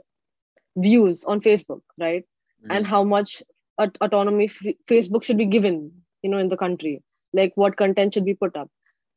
views 0.75 1.23
on 1.25 1.41
Facebook, 1.41 1.81
right? 1.99 2.25
Hmm. 2.61 2.69
and 2.71 2.85
how 2.87 3.03
much 3.03 3.41
aut- 3.77 3.97
autonomy 4.01 4.47
free- 4.47 4.77
facebook 4.89 5.23
should 5.23 5.37
be 5.37 5.45
given 5.45 5.75
you 6.21 6.29
know 6.29 6.37
in 6.37 6.49
the 6.49 6.57
country 6.57 7.01
like 7.33 7.51
what 7.55 7.75
content 7.77 8.13
should 8.13 8.25
be 8.25 8.33
put 8.33 8.55
up 8.55 8.69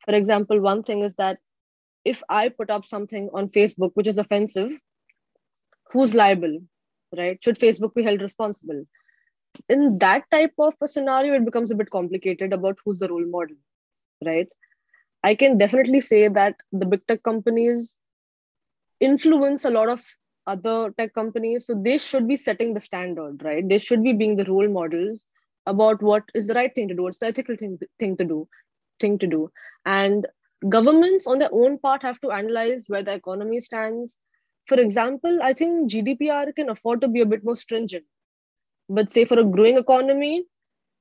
for 0.05 0.15
example 0.15 0.61
one 0.61 0.83
thing 0.83 1.03
is 1.09 1.15
that 1.17 1.39
if 2.05 2.23
i 2.29 2.49
put 2.49 2.71
up 2.71 2.85
something 2.87 3.29
on 3.33 3.49
facebook 3.57 3.91
which 3.95 4.07
is 4.13 4.19
offensive 4.19 4.73
who's 5.95 6.15
liable 6.15 6.59
right? 7.17 7.39
Should 7.43 7.59
facebook 7.61 7.95
be 7.95 8.03
held 8.05 8.23
responsible? 8.23 8.85
In 9.69 9.99
that 9.99 10.25
type 10.31 10.55
of 10.59 10.75
a 10.83 10.89
scenario 10.89 11.35
it 11.35 11.45
becomes 11.47 11.71
a 11.71 11.77
bit 11.77 11.91
complicated 11.91 12.53
about 12.53 12.79
who's 12.85 12.99
the 13.01 13.09
role 13.09 13.27
model 13.27 13.57
right? 14.27 14.49
I 15.23 15.35
can 15.35 15.59
definitely 15.59 16.03
say 16.03 16.29
that 16.29 16.57
the 16.73 16.87
big 16.87 17.07
tech 17.07 17.23
companies 17.23 17.97
influence 19.01 19.65
a 19.65 19.71
lot 19.71 19.89
of 19.89 20.03
other 20.47 20.93
tech 20.99 21.15
companies 21.15 21.67
so 21.67 21.75
they 21.75 21.99
should 21.99 22.29
be 22.29 22.37
setting 22.37 22.75
the 22.75 22.81
standard 22.81 23.43
right? 23.45 23.69
They 23.69 23.79
should 23.79 24.03
be 24.03 24.13
being 24.13 24.37
the 24.37 24.45
role 24.45 24.69
models 24.69 25.25
about 25.67 26.03
what 26.03 26.25
is 26.35 26.49
the 26.49 26.55
right 26.55 26.75
thing 26.75 26.89
to 26.89 26.95
do 26.95 27.05
what's 27.05 27.21
the 27.21 27.29
ethical 27.29 27.57
thing, 27.57 27.79
thing 27.99 28.17
to 28.19 28.25
do 28.25 28.49
thing 29.01 29.19
to 29.19 29.27
do. 29.27 29.51
And 29.87 30.27
governments 30.69 31.27
on 31.27 31.39
their 31.39 31.53
own 31.53 31.79
part 31.79 32.03
have 32.03 32.21
to 32.23 32.31
analyze 32.33 32.85
where 32.89 33.03
the 33.03 33.15
economy 33.15 33.61
stands 33.61 34.17
for 34.67 34.79
example 34.81 35.39
i 35.43 35.53
think 35.53 35.91
gdpr 35.93 36.55
can 36.57 36.69
afford 36.71 37.01
to 37.01 37.09
be 37.09 37.21
a 37.21 37.27
bit 37.33 37.45
more 37.45 37.57
stringent 37.57 38.05
but 38.89 39.11
say 39.11 39.25
for 39.25 39.39
a 39.41 39.45
growing 39.57 39.77
economy 39.79 40.45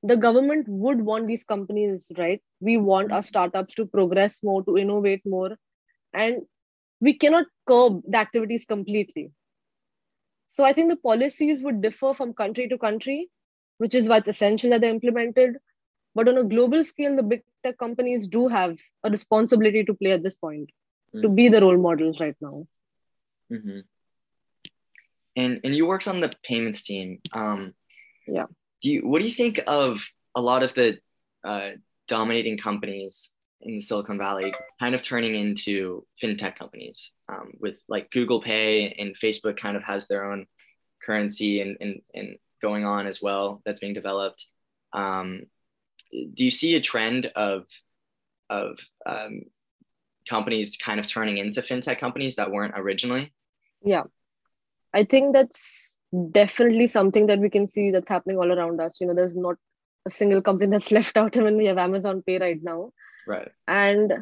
the 0.02 0.16
government 0.16 0.66
would 0.68 1.00
want 1.10 1.26
these 1.26 1.44
companies 1.44 2.10
right 2.18 2.42
we 2.60 2.76
want 2.76 3.12
our 3.12 3.22
startups 3.22 3.74
to 3.74 3.86
progress 3.86 4.42
more 4.42 4.62
to 4.64 4.76
innovate 4.78 5.22
more 5.26 5.50
and 6.12 6.42
we 7.00 7.14
cannot 7.18 7.46
curb 7.66 8.02
the 8.08 8.16
activities 8.18 8.64
completely. 8.66 9.30
So 10.50 10.64
I 10.64 10.72
think 10.72 10.88
the 10.90 10.96
policies 10.96 11.62
would 11.62 11.80
differ 11.82 12.14
from 12.14 12.32
country 12.34 12.68
to 12.68 12.78
country, 12.78 13.30
which 13.78 13.94
is 13.94 14.08
why 14.08 14.18
it's 14.18 14.28
essential 14.28 14.70
that 14.70 14.80
they're 14.80 14.90
implemented. 14.90 15.56
But 16.14 16.28
on 16.28 16.38
a 16.38 16.44
global 16.44 16.84
scale, 16.84 17.16
the 17.16 17.22
big 17.22 17.42
tech 17.62 17.78
companies 17.78 18.26
do 18.28 18.48
have 18.48 18.78
a 19.04 19.10
responsibility 19.10 19.84
to 19.84 19.94
play 19.94 20.12
at 20.12 20.22
this 20.22 20.36
point, 20.36 20.70
to 21.22 21.28
Mm. 21.28 21.34
be 21.34 21.48
the 21.48 21.60
role 21.60 21.78
models 21.78 22.20
right 22.20 22.36
now. 22.40 22.66
Hmm 23.50 23.80
And 25.36 25.60
and 25.64 25.74
you 25.76 25.86
worked 25.86 26.08
on 26.08 26.20
the 26.20 26.32
payments 26.44 26.82
team. 26.82 27.20
Um, 27.32 27.74
Yeah. 28.26 28.46
Do 28.82 28.90
you 28.92 29.00
what 29.08 29.20
do 29.20 29.28
you 29.28 29.34
think 29.34 29.60
of 29.66 30.04
a 30.34 30.40
lot 30.40 30.62
of 30.62 30.74
the 30.74 30.98
uh, 31.44 31.70
dominating 32.08 32.58
companies 32.58 33.34
in 33.60 33.80
Silicon 33.80 34.18
Valley 34.18 34.52
kind 34.78 34.94
of 34.94 35.02
turning 35.02 35.34
into 35.34 36.06
fintech 36.22 36.56
companies 36.56 37.12
um, 37.28 37.52
with 37.60 37.82
like 37.88 38.10
Google 38.10 38.40
Pay 38.42 38.94
and 38.98 39.16
Facebook 39.16 39.56
kind 39.56 39.76
of 39.76 39.82
has 39.82 40.06
their 40.06 40.30
own 40.30 40.46
currency 41.04 41.60
and 41.60 41.76
and, 41.80 42.02
and 42.14 42.36
going 42.62 42.84
on 42.84 43.06
as 43.06 43.20
well 43.22 43.62
that's 43.64 43.80
being 43.80 43.94
developed. 43.94 44.46
Um, 44.92 45.46
do 46.12 46.44
you 46.44 46.50
see 46.50 46.76
a 46.76 46.80
trend 46.80 47.26
of 47.34 47.64
of 48.50 48.78
um, 49.06 49.42
companies 50.28 50.76
kind 50.76 51.00
of 51.00 51.06
turning 51.06 51.38
into 51.38 51.62
fintech 51.62 51.98
companies 51.98 52.36
that 52.36 52.50
weren't 52.50 52.74
originally? 52.76 53.32
Yeah. 53.84 54.04
I 54.92 55.04
think 55.04 55.32
that's 55.32 55.96
definitely 56.32 56.86
something 56.86 57.26
that 57.26 57.40
we 57.40 57.50
can 57.50 57.66
see 57.66 57.90
that's 57.90 58.08
happening 58.08 58.38
all 58.38 58.52
around 58.52 58.80
us. 58.80 59.00
You 59.00 59.06
know, 59.06 59.14
there's 59.14 59.36
not 59.36 59.56
a 60.06 60.10
single 60.10 60.42
company 60.42 60.70
that's 60.72 60.92
left 60.92 61.16
out 61.16 61.36
when 61.36 61.56
we 61.56 61.66
have 61.66 61.78
Amazon 61.78 62.22
Pay 62.26 62.38
right 62.38 62.62
now. 62.62 62.92
Right. 63.26 63.48
and 63.66 64.12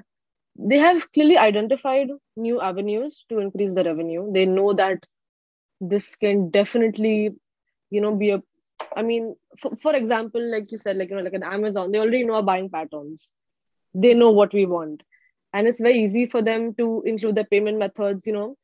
they 0.58 0.78
have 0.78 1.10
clearly 1.12 1.36
identified 1.38 2.08
new 2.36 2.60
avenues 2.60 3.24
to 3.28 3.38
increase 3.38 3.74
the 3.74 3.84
revenue 3.84 4.30
they 4.32 4.46
know 4.46 4.72
that 4.74 4.98
this 5.80 6.14
can 6.16 6.50
definitely 6.50 7.30
you 7.90 8.00
know 8.00 8.14
be 8.14 8.30
a 8.30 8.42
i 8.96 9.02
mean 9.02 9.34
for, 9.58 9.72
for 9.82 9.94
example 9.94 10.40
like 10.50 10.70
you 10.70 10.78
said 10.78 10.96
like 10.96 11.10
you 11.10 11.16
know 11.16 11.22
like 11.22 11.32
an 11.32 11.42
amazon 11.42 11.90
they 11.90 11.98
already 11.98 12.24
know 12.24 12.34
our 12.34 12.42
buying 12.42 12.68
patterns 12.70 13.30
they 13.94 14.14
know 14.14 14.30
what 14.30 14.52
we 14.52 14.66
want 14.66 15.02
and 15.52 15.66
it's 15.66 15.80
very 15.80 16.02
easy 16.04 16.26
for 16.26 16.42
them 16.42 16.74
to 16.74 17.02
include 17.06 17.36
the 17.36 17.44
payment 17.44 17.78
methods 17.78 18.26
you 18.26 18.32
know 18.32 18.56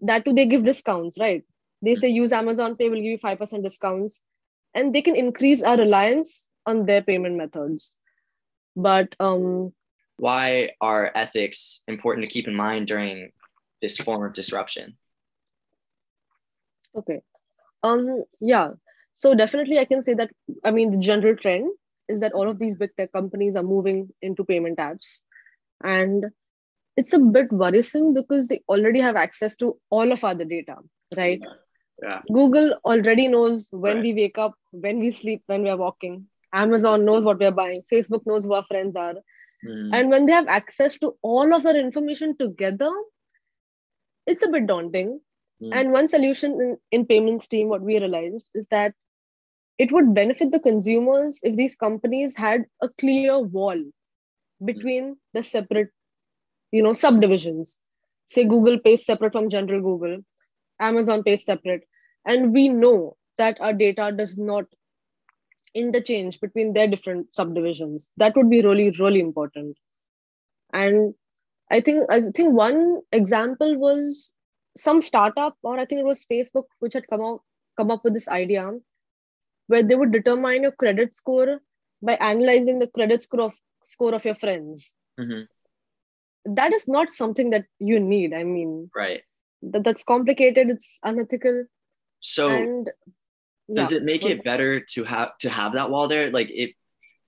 that 0.00 0.24
too 0.24 0.32
they 0.32 0.46
give 0.46 0.64
discounts 0.64 1.18
right 1.18 1.44
they 1.82 1.94
say 1.94 2.08
use 2.08 2.32
amazon 2.32 2.76
pay 2.76 2.88
will 2.88 2.96
give 2.96 3.04
you 3.04 3.18
5% 3.18 3.62
discounts 3.62 4.22
and 4.74 4.94
they 4.94 5.02
can 5.02 5.16
increase 5.16 5.62
our 5.62 5.76
reliance 5.76 6.48
on 6.66 6.86
their 6.86 7.02
payment 7.02 7.36
methods 7.36 7.94
but 8.76 9.14
um 9.20 9.72
why 10.16 10.70
are 10.80 11.10
ethics 11.14 11.82
important 11.88 12.22
to 12.24 12.30
keep 12.30 12.46
in 12.46 12.56
mind 12.56 12.86
during 12.86 13.30
this 13.82 13.96
form 13.96 14.24
of 14.24 14.34
disruption? 14.34 14.96
Okay. 16.96 17.20
Um, 17.82 18.24
yeah. 18.40 18.70
So 19.14 19.34
definitely 19.34 19.78
I 19.78 19.84
can 19.84 20.02
say 20.02 20.14
that, 20.14 20.30
I 20.64 20.70
mean, 20.70 20.92
the 20.92 20.98
general 20.98 21.36
trend 21.36 21.70
is 22.08 22.20
that 22.20 22.32
all 22.32 22.48
of 22.48 22.58
these 22.58 22.76
big 22.76 22.90
tech 22.96 23.12
companies 23.12 23.56
are 23.56 23.62
moving 23.62 24.08
into 24.22 24.44
payment 24.44 24.78
apps. 24.78 25.20
And 25.82 26.26
it's 26.96 27.12
a 27.12 27.18
bit 27.18 27.52
worrisome 27.52 28.12
because 28.14 28.48
they 28.48 28.62
already 28.68 29.00
have 29.00 29.16
access 29.16 29.54
to 29.56 29.78
all 29.90 30.12
of 30.12 30.24
our 30.24 30.34
data, 30.34 30.76
right? 31.16 31.40
Yeah. 32.02 32.20
Google 32.32 32.74
already 32.84 33.28
knows 33.28 33.68
when 33.70 33.96
Right. 33.96 34.02
we 34.02 34.14
wake 34.14 34.38
up, 34.38 34.54
when 34.72 34.98
we 35.00 35.10
sleep, 35.10 35.42
when 35.46 35.62
we 35.62 35.68
are 35.70 35.76
walking. 35.76 36.26
Amazon 36.52 37.04
knows 37.04 37.24
what 37.24 37.38
we 37.38 37.46
are 37.46 37.52
buying. 37.52 37.82
Facebook 37.92 38.26
knows 38.26 38.44
who 38.44 38.52
our 38.54 38.64
friends 38.64 38.96
are. 38.96 39.14
Mm, 39.64 39.90
And 39.92 40.10
when 40.10 40.26
they 40.26 40.32
have 40.32 40.48
access 40.48 40.98
to 40.98 41.16
all 41.22 41.54
of 41.54 41.62
that 41.64 41.76
information 41.76 42.36
together, 42.36 42.90
it's 44.26 44.44
a 44.44 44.48
bit 44.48 44.66
daunting. 44.66 45.20
Mm. 45.62 45.70
And 45.72 45.92
one 45.92 46.08
solution 46.08 46.52
in, 46.60 46.76
in 46.90 47.06
payments 47.06 47.46
team, 47.46 47.68
what 47.68 47.82
we 47.82 47.98
realized 47.98 48.48
is 48.54 48.66
that 48.68 48.94
it 49.78 49.92
would 49.92 50.14
benefit 50.14 50.50
the 50.52 50.60
consumers 50.60 51.40
if 51.42 51.56
these 51.56 51.74
companies 51.76 52.36
had 52.36 52.64
a 52.82 52.88
clear 52.88 53.38
wall 53.40 53.82
between 54.64 55.16
the 55.32 55.42
separate, 55.42 55.90
you 56.72 56.82
know, 56.82 56.92
subdivisions. 56.92 57.80
Say 58.26 58.44
Google 58.44 58.78
pays 58.78 59.04
separate 59.04 59.32
from 59.32 59.50
general 59.50 59.80
Google, 59.80 60.18
Amazon 60.80 61.22
pays 61.22 61.44
separate. 61.44 61.82
And 62.26 62.52
we 62.52 62.68
know 62.68 63.16
that 63.38 63.60
our 63.60 63.72
data 63.72 64.12
does 64.16 64.38
not 64.38 64.64
interchange 65.74 66.40
between 66.40 66.72
their 66.72 66.88
different 66.88 67.34
subdivisions. 67.34 68.10
That 68.16 68.36
would 68.36 68.48
be 68.48 68.62
really, 68.62 68.90
really 68.98 69.20
important. 69.20 69.76
And 70.72 71.14
I 71.70 71.80
think 71.80 72.06
I 72.10 72.20
think 72.34 72.54
one 72.54 73.00
example 73.12 73.76
was 73.78 74.32
some 74.76 75.02
startup, 75.02 75.56
or 75.62 75.78
I 75.78 75.86
think 75.86 76.00
it 76.00 76.04
was 76.04 76.26
Facebook, 76.30 76.64
which 76.80 76.94
had 76.94 77.06
come 77.08 77.22
out 77.22 77.42
come 77.76 77.90
up 77.90 78.04
with 78.04 78.14
this 78.14 78.28
idea 78.28 78.70
where 79.66 79.82
they 79.82 79.94
would 79.96 80.12
determine 80.12 80.62
your 80.62 80.72
credit 80.72 81.14
score 81.14 81.60
by 82.04 82.14
analyzing 82.14 82.78
the 82.78 82.86
credit 82.88 83.22
score 83.22 83.42
of 83.42 83.54
score 83.82 84.14
of 84.14 84.24
your 84.24 84.34
friends. 84.34 84.92
mhm, 85.18 85.46
That 86.44 86.72
is 86.72 86.86
not 86.88 87.10
something 87.10 87.50
that 87.50 87.64
you 87.78 88.00
need. 88.00 88.34
I 88.34 88.44
mean, 88.44 88.90
Right. 88.94 89.22
that, 89.62 89.84
that's 89.84 90.04
complicated. 90.04 90.70
It's 90.70 90.98
unethical. 91.02 91.64
So 92.20 92.50
and 92.50 92.90
does 93.74 93.92
yeah, 93.92 93.98
it 93.98 94.04
make 94.04 94.24
it 94.24 94.44
better 94.44 94.80
to 94.80 95.04
have 95.04 95.36
to 95.38 95.48
have 95.50 95.72
that 95.74 95.90
wall 95.90 96.08
there? 96.08 96.30
Like 96.30 96.50
it 96.50 96.72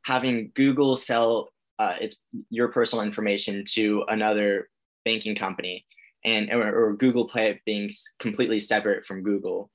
having 0.05 0.53
Google 0.55 0.97
sell 0.97 1.49
uh, 1.79 1.97
its 2.01 2.17
your 2.51 2.69
personal 2.69 3.05
information 3.05 3.65
to 3.75 4.05
another 4.09 4.69
banking 5.05 5.37
company 5.37 5.87
and 6.25 6.51
or, 6.53 6.89
or 6.91 6.97
Google 6.97 7.27
Play 7.29 7.61
being 7.65 7.91
completely 8.19 8.61
separate 8.61 9.07
from 9.07 9.23
Google. 9.23 9.71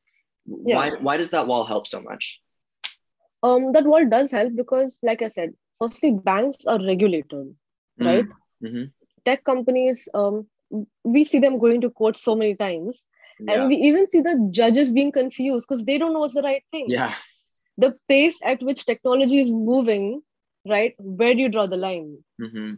Yeah. 0.46 0.76
Why 0.76 0.90
why 1.00 1.18
does 1.18 1.32
that 1.32 1.48
wall 1.48 1.66
help 1.66 1.88
so 1.88 2.02
much? 2.02 2.40
Um 3.44 3.72
that 3.74 3.86
wall 3.86 4.08
does 4.10 4.32
help 4.32 4.54
because 4.56 5.00
like 5.04 5.22
i 5.22 5.30
said 5.30 5.52
firstly 5.80 6.12
banks 6.12 6.66
are 6.66 6.80
regulated 6.86 7.48
right? 8.00 8.26
Hmm 8.62 8.84
tech 9.26 9.44
companies 9.44 10.08
um 10.14 10.48
we 11.04 11.24
see 11.24 11.40
them 11.40 11.58
going 11.60 11.82
to 11.82 11.90
court 11.90 12.18
so 12.18 12.36
many 12.36 12.56
times. 12.56 13.04
Yeah. 13.40 13.54
and 13.54 13.68
we 13.68 13.76
even 13.88 14.08
see 14.08 14.22
the 14.22 14.48
judges 14.52 14.92
being 14.92 15.12
confused 15.12 15.68
because 15.68 15.86
they 15.86 15.98
don't 15.98 16.14
know 16.14 16.20
what's 16.20 16.36
the 16.36 16.42
right 16.42 16.64
thing. 16.72 16.86
Yeah. 16.88 17.14
the 17.78 17.96
pace 18.08 18.40
at 18.44 18.62
which 18.64 18.86
technology 18.86 19.40
is 19.40 19.52
moving 19.52 20.22
right? 20.68 20.96
Where 21.00 21.34
do 21.34 21.42
you 21.42 21.50
draw 21.50 21.68
the 21.68 21.78
line? 21.78 22.18
Hmm 22.40 22.74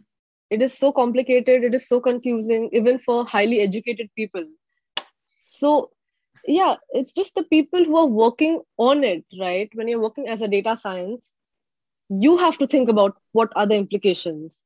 it 0.50 0.62
is 0.62 0.76
so 0.76 0.92
complicated. 0.92 1.64
It 1.64 1.74
is 1.74 1.88
so 1.88 2.00
confusing 2.00 2.68
even 2.72 2.98
for 2.98 3.24
highly 3.26 3.60
educated 3.60 4.10
people. 4.16 4.44
So 5.44 5.90
yeah 6.46 6.76
it's 6.90 7.12
just 7.12 7.34
the 7.34 7.42
people 7.44 7.84
who 7.84 7.96
are 7.96 8.06
working 8.06 8.60
on 8.78 9.04
it 9.04 9.24
right? 9.40 9.70
When 9.74 9.88
you're 9.88 10.00
working 10.00 10.28
as 10.28 10.42
a 10.42 10.48
data 10.48 10.76
science 10.76 11.38
you 12.08 12.36
have 12.38 12.58
to 12.58 12.66
think 12.66 12.88
about 12.88 13.16
what 13.32 13.50
are 13.56 13.66
the 13.66 13.74
implications. 13.76 14.62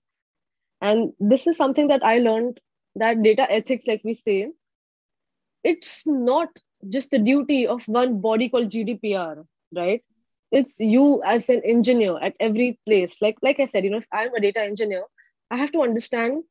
And 0.81 1.13
this 1.21 1.47
is 1.47 1.57
something 1.57 1.89
that 1.89 2.05
i 2.05 2.19
learned 2.19 2.61
that 2.97 3.23
data 3.23 3.51
ethics 3.51 3.87
like 3.87 4.03
we 4.05 4.15
say 4.15 4.49
it's 5.65 6.07
not 6.07 6.49
just 6.89 7.11
the 7.11 7.19
duty 7.19 7.67
of 7.67 7.87
one 7.89 8.21
body 8.21 8.49
called 8.49 8.71
gdpr 8.71 9.45
right? 9.77 10.03
It's 10.51 10.79
you 10.81 11.23
as 11.25 11.49
an 11.51 11.63
engineer 11.65 12.19
at 12.23 12.35
every 12.41 12.79
place. 12.87 13.21
Like 13.21 13.37
like 13.43 13.61
i 13.61 13.65
said 13.67 13.85
you 13.85 13.91
know 13.91 13.99
if 13.99 14.07
i'm 14.13 14.35
a 14.35 14.41
data 14.41 14.61
engineer 14.63 15.05
i 15.51 15.57
have 15.57 15.73
to 15.73 15.83
understand 15.83 16.43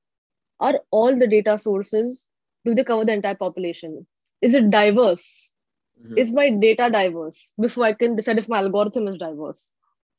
are 0.60 0.80
all 0.92 1.18
the 1.18 1.28
data 1.28 1.58
sources 1.58 2.28
do 2.66 2.76
they 2.76 2.84
cover 2.84 3.06
the 3.06 3.14
entire 3.14 3.36
population 3.36 4.06
is 4.42 4.54
it 4.56 4.70
diverse? 4.70 5.54
Mhm. 5.98 6.16
is 6.16 6.34
my 6.34 6.50
data 6.50 6.90
diverse? 6.92 7.54
Before 7.60 7.86
i 7.86 7.94
can 7.94 8.16
decide 8.16 8.38
if 8.40 8.50
my 8.50 8.60
algorithm 8.60 9.08
is 9.08 9.18
diverse 9.18 9.72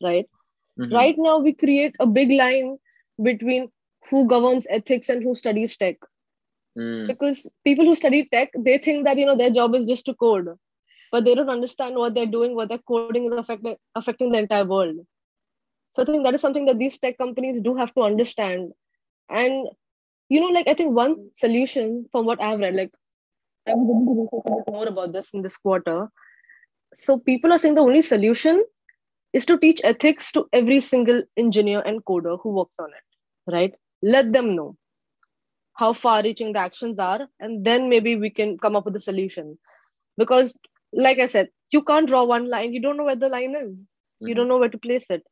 right? 0.02 0.26
Mhm. 0.76 0.96
right 0.98 1.16
now 1.18 1.38
we 1.38 1.52
create 1.54 1.94
a 2.00 2.06
big 2.06 2.30
line 2.32 2.78
between 3.22 3.70
who 4.10 4.26
governs 4.26 4.66
ethics 4.70 5.08
and 5.08 5.22
who 5.22 5.34
studies 5.34 5.76
tech. 5.76 5.96
Mm, 6.76 7.06
because 7.06 7.48
people 7.64 7.84
who 7.84 7.94
study 7.94 8.28
tech 8.32 8.50
they 8.58 8.78
think 8.78 9.04
that 9.04 9.16
you 9.18 9.26
know 9.26 9.36
their 9.36 9.50
job 9.50 9.74
is 9.74 9.86
just 9.86 10.04
to 10.06 10.14
code. 10.14 10.48
But 11.12 11.24
they 11.24 11.34
don't 11.34 11.50
understand 11.50 11.96
what 11.96 12.14
they're 12.14 12.26
doing 12.36 12.54
what 12.54 12.68
they're 12.68 12.86
coding 12.88 13.16
is 13.18 13.24
affecting 13.26 13.66
affecting 13.86 14.22
the 14.24 14.30
entire 14.32 14.56
world. 14.58 14.96
So 15.94 16.02
i 16.02 16.04
think 16.06 16.18
that 16.18 16.30
is 16.30 16.36
something 16.36 16.64
that 16.64 16.74
these 16.74 16.96
tech 16.98 17.16
companies 17.16 17.60
do 17.60 17.74
have 17.74 17.92
to 17.94 18.02
understand. 18.02 18.72
And 19.28 19.68
you 20.28 20.40
know 20.40 20.48
like 20.56 20.66
i 20.68 20.74
think 20.74 20.94
one 20.94 21.14
solution 21.36 22.06
from 22.12 22.24
what 22.26 22.40
i've 22.42 22.60
read 22.60 22.74
like 22.76 22.92
i 23.70 23.74
was 23.74 23.88
able 23.94 24.06
to 24.08 24.20
research 24.20 24.46
a 24.46 24.54
bit 24.56 24.74
more 24.74 24.86
about 24.88 25.12
this 25.12 25.30
in 25.34 25.42
this 25.42 25.56
quarter. 25.56 26.08
So 26.94 27.18
people 27.18 27.52
are 27.52 27.58
saying 27.58 27.74
the 27.74 27.82
only 27.82 28.02
solution 28.02 28.64
is 29.32 29.46
to 29.46 29.58
teach 29.58 29.80
ethics 29.84 30.32
to 30.32 30.46
every 30.52 30.80
single 30.80 31.22
engineer 31.36 31.80
and 31.80 32.04
coder 32.04 32.38
who 32.42 32.54
works 32.54 32.76
on 32.78 32.90
it 32.98 33.52
right? 33.52 33.74
Let 34.02 34.32
them 34.32 34.54
know 34.56 34.76
how 35.74 35.92
far 35.92 36.22
reaching 36.22 36.52
the 36.52 36.58
actions 36.58 36.98
are 36.98 37.28
and 37.40 37.64
then 37.64 37.88
maybe 37.88 38.16
we 38.16 38.30
can 38.30 38.58
come 38.58 38.76
up 38.76 38.84
with 38.84 38.96
a 38.96 39.00
solution. 39.00 39.58
Because 40.16 40.52
like 40.92 41.18
i 41.18 41.26
said 41.26 41.48
you 41.70 41.82
can't 41.82 42.06
draw 42.08 42.24
one 42.24 42.48
line. 42.50 42.72
You 42.72 42.80
don't 42.80 42.96
know 42.96 43.04
where 43.04 43.16
the 43.16 43.28
line 43.28 43.54
is. 43.56 43.84
You 44.20 44.34
Mhm. 44.34 44.36
don't 44.36 44.48
know 44.48 44.58
where 44.58 44.68
to 44.68 44.78
place 44.78 45.10
it. 45.10 45.22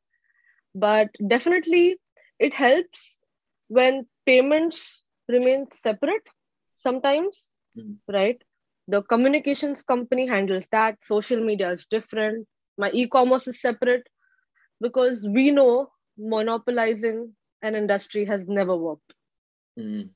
But 0.75 1.09
definitely 1.29 1.97
it 2.39 2.55
helps 2.55 3.17
when 3.69 4.07
payments 4.27 5.05
remain 5.29 5.67
separate 5.73 6.27
sometimes 6.79 7.51
Mhm. 7.77 7.97
right 8.09 8.43
the 8.89 9.03
communications 9.03 9.83
company 9.83 10.27
handles 10.27 10.67
that 10.73 11.03
social 11.03 11.41
media 11.41 11.71
is 11.71 11.87
different 11.91 12.47
my 12.79 12.91
e-commerce 12.93 13.49
is 13.49 13.61
separate 13.61 14.07
because 14.81 15.27
we 15.29 15.51
know 15.51 15.91
monopolizing 16.17 17.35
an 17.63 17.75
industry 17.75 18.25
has 18.25 18.47
never 18.47 18.77
worked 18.77 19.15
mm. 19.79 20.09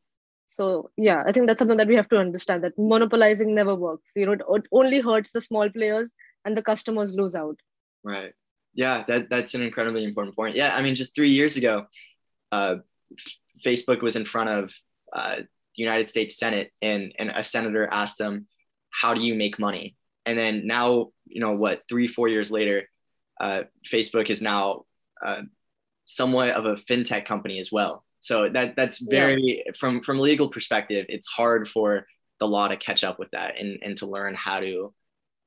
so 0.50 0.90
yeah, 0.96 1.22
I 1.26 1.32
think 1.32 1.46
that's 1.46 1.58
something 1.58 1.76
that 1.78 1.88
we 1.88 1.96
have 1.96 2.08
to 2.10 2.18
understand 2.18 2.64
that 2.64 2.78
monopolizing 2.78 3.54
never 3.54 3.74
works. 3.74 4.10
You 4.14 4.26
know, 4.26 4.32
it, 4.32 4.42
it 4.48 4.66
only 4.72 5.00
hurts 5.00 5.32
the 5.32 5.40
small 5.40 5.70
players 5.70 6.10
and 6.44 6.56
the 6.56 6.62
customers 6.62 7.14
lose 7.14 7.34
out. 7.34 7.58
Right. 8.02 8.32
Yeah, 8.74 9.04
that 9.08 9.30
that's 9.30 9.54
an 9.54 9.62
incredibly 9.62 10.04
important 10.04 10.36
point. 10.36 10.56
Yeah, 10.56 10.74
I 10.74 10.82
mean, 10.82 10.94
just 10.94 11.14
three 11.14 11.30
years 11.30 11.56
ago, 11.56 11.86
uh, 12.52 12.76
Facebook 13.64 14.02
was 14.02 14.16
in 14.16 14.24
front 14.24 14.50
of 14.50 14.72
uh, 15.12 15.36
the 15.76 15.82
United 15.82 16.08
States 16.08 16.36
Senate, 16.36 16.72
and 16.82 17.12
and 17.18 17.30
a 17.30 17.42
senator 17.42 17.86
asked 17.90 18.18
them, 18.18 18.46
"How 18.90 19.14
do 19.14 19.20
you 19.20 19.34
make 19.34 19.58
money?" 19.58 19.96
And 20.26 20.38
then 20.38 20.66
now, 20.66 21.12
you 21.26 21.40
know, 21.40 21.52
what 21.52 21.82
three 21.88 22.08
four 22.08 22.28
years 22.28 22.50
later, 22.50 22.88
uh, 23.40 23.62
Facebook 23.90 24.30
is 24.30 24.42
now 24.42 24.84
uh, 25.24 25.42
somewhat 26.04 26.50
of 26.50 26.66
a 26.66 26.74
fintech 26.76 27.24
company 27.26 27.60
as 27.60 27.70
well. 27.72 28.04
So 28.20 28.48
that 28.50 28.76
that's 28.76 29.00
Yeah. 29.00 29.08
very 29.08 29.64
from 29.78 30.02
from 30.02 30.18
legal 30.18 30.48
perspective, 30.48 31.06
it's 31.08 31.26
hard 31.28 31.68
for 31.68 32.06
the 32.38 32.46
law 32.46 32.68
to 32.68 32.76
catch 32.76 33.04
up 33.04 33.18
with 33.18 33.30
that 33.30 33.58
and 33.58 33.78
and 33.82 33.96
to 33.98 34.06
learn 34.06 34.34
how 34.34 34.60
to 34.60 34.94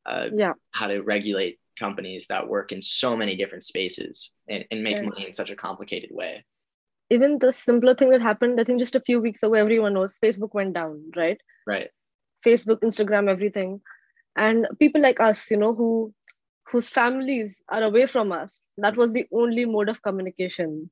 uh, 0.06 0.30
Yeah, 0.34 0.54
how 0.72 0.88
to 0.88 1.02
regulate 1.02 1.60
companies 1.80 2.28
that 2.28 2.48
work 2.48 2.72
in 2.72 2.82
so 2.82 3.16
many 3.18 3.36
different 3.36 3.64
spaces 3.64 4.32
and, 4.48 4.66
and 4.70 4.84
make 4.84 4.98
Yeah. 4.98 5.04
money 5.10 5.26
in 5.28 5.34
such 5.34 5.50
a 5.50 5.56
complicated 5.56 6.12
way. 6.12 6.46
Even 7.14 7.40
the 7.40 7.52
simpler 7.52 7.96
thing 7.96 8.10
that 8.12 8.22
happened, 8.22 8.60
I 8.60 8.66
think 8.66 8.80
just 8.80 8.96
a 8.96 9.02
few 9.02 9.22
weeks 9.22 9.44
ago, 9.44 9.54
everyone 9.56 9.94
knows 9.94 10.20
Facebook 10.20 10.54
went 10.54 10.74
down, 10.74 11.12
right? 11.16 11.40
Right. 11.68 11.92
Facebook, 12.46 12.82
Instagram, 12.82 13.30
everything, 13.30 13.82
and 14.36 14.68
people 14.80 15.02
like 15.02 15.20
us, 15.20 15.50
you 15.52 15.58
know, 15.58 15.74
who 15.74 16.14
whose 16.72 16.90
families 16.90 17.64
are 17.70 17.84
away 17.84 18.08
from 18.08 18.32
us, 18.32 18.72
that 18.78 18.98
was 18.98 19.14
the 19.14 19.28
only 19.34 19.66
mode 19.66 19.90
of 19.90 20.02
communication. 20.02 20.90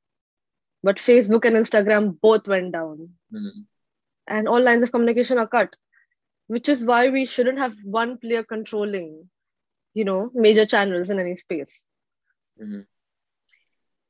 But 0.84 0.98
Facebook 0.98 1.46
and 1.46 1.56
Instagram 1.58 2.20
both 2.22 2.48
went 2.48 2.72
down. 2.74 3.18
Mhm. 3.34 3.66
and 4.28 4.48
all 4.48 4.62
lines 4.62 4.84
of 4.84 4.92
communication 4.92 5.38
are 5.38 5.48
cut 5.48 5.76
which 6.48 6.70
is 6.70 6.86
why 6.86 7.10
we 7.10 7.26
shouldn't 7.26 7.58
have 7.60 7.74
one 7.84 8.18
player 8.18 8.44
controlling 8.44 9.30
you 9.94 10.04
know 10.06 10.32
major 10.34 10.66
channels 10.66 11.10
in 11.10 11.20
any 11.20 11.36
space 11.36 11.86
Mhm. 12.60 12.86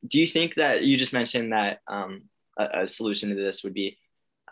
Do 0.08 0.20
you 0.20 0.28
think 0.28 0.56
that 0.56 0.84
you 0.84 0.98
just 0.98 1.14
mentioned 1.14 1.54
that 1.54 1.80
um, 1.88 2.24
a, 2.58 2.84
a 2.84 2.88
solution 2.88 3.30
to 3.30 3.36
this 3.36 3.64
would 3.64 3.74
be 3.74 3.98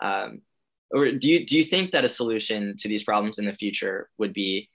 um, 0.00 0.42
or 0.90 1.12
do 1.12 1.28
you 1.28 1.46
do 1.46 1.56
you 1.56 1.64
think 1.64 1.92
that 1.92 2.04
a 2.04 2.08
solution 2.08 2.74
to 2.78 2.88
these 2.88 3.04
problems 3.04 3.38
in 3.38 3.46
the 3.46 3.54
future 3.54 4.08
would 4.18 4.32
be 4.32 4.68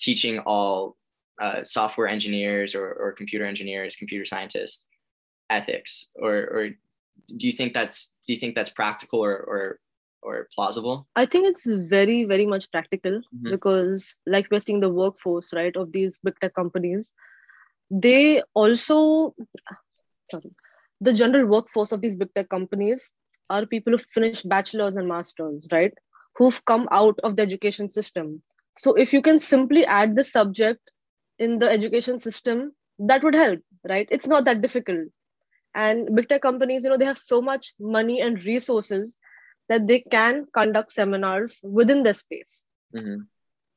teaching 0.00 0.38
all 0.40 0.96
uh, 1.40 1.64
software 1.64 2.08
engineers 2.08 2.74
or, 2.74 2.92
or 2.92 3.12
computer 3.12 3.44
engineers, 3.44 3.96
computer 3.96 4.24
scientists, 4.24 4.84
ethics, 5.50 6.10
or 6.16 6.34
or 6.34 6.68
do 7.36 7.46
you 7.46 7.52
think 7.52 7.74
that's 7.74 8.14
do 8.26 8.32
you 8.32 8.38
think 8.38 8.54
that's 8.54 8.70
practical 8.70 9.20
or 9.22 9.36
or 9.36 9.78
or 10.22 10.48
plausible? 10.54 11.06
I 11.14 11.26
think 11.26 11.46
it's 11.46 11.66
very 11.66 12.24
very 12.24 12.46
much 12.46 12.70
practical 12.70 13.20
mm-hmm. 13.20 13.50
because 13.50 14.14
like 14.26 14.48
we're 14.50 14.60
seeing 14.60 14.80
the 14.80 14.88
workforce 14.88 15.50
right 15.52 15.76
of 15.76 15.92
these 15.92 16.18
big 16.24 16.34
tech 16.40 16.54
companies, 16.54 17.10
they 17.90 18.42
also 18.54 19.34
sorry 20.30 20.50
the 21.00 21.12
general 21.12 21.46
workforce 21.46 21.92
of 21.92 22.00
these 22.00 22.16
big 22.16 22.32
tech 22.34 22.48
companies 22.48 23.10
are 23.50 23.66
people 23.66 23.92
who 23.92 23.98
finished 24.12 24.48
bachelor's 24.48 24.96
and 24.96 25.08
masters, 25.08 25.66
right? 25.70 25.92
Who've 26.36 26.64
come 26.64 26.88
out 26.90 27.18
of 27.22 27.36
the 27.36 27.42
education 27.42 27.88
system. 27.88 28.42
So 28.78 28.94
if 28.94 29.12
you 29.12 29.22
can 29.22 29.38
simply 29.38 29.84
add 29.86 30.14
the 30.14 30.24
subject 30.24 30.80
in 31.38 31.58
the 31.58 31.70
education 31.70 32.18
system, 32.18 32.72
that 32.98 33.22
would 33.22 33.34
help, 33.34 33.60
right? 33.88 34.08
It's 34.10 34.26
not 34.26 34.44
that 34.44 34.60
difficult. 34.60 35.08
And 35.74 36.14
big 36.14 36.28
tech 36.28 36.42
companies, 36.42 36.84
you 36.84 36.90
know, 36.90 36.98
they 36.98 37.04
have 37.04 37.18
so 37.18 37.40
much 37.40 37.74
money 37.78 38.20
and 38.20 38.42
resources 38.44 39.16
that 39.68 39.86
they 39.86 40.00
can 40.00 40.46
conduct 40.52 40.92
seminars 40.92 41.60
within 41.62 42.02
the 42.02 42.14
space. 42.14 42.64
Mm-hmm. 42.96 43.22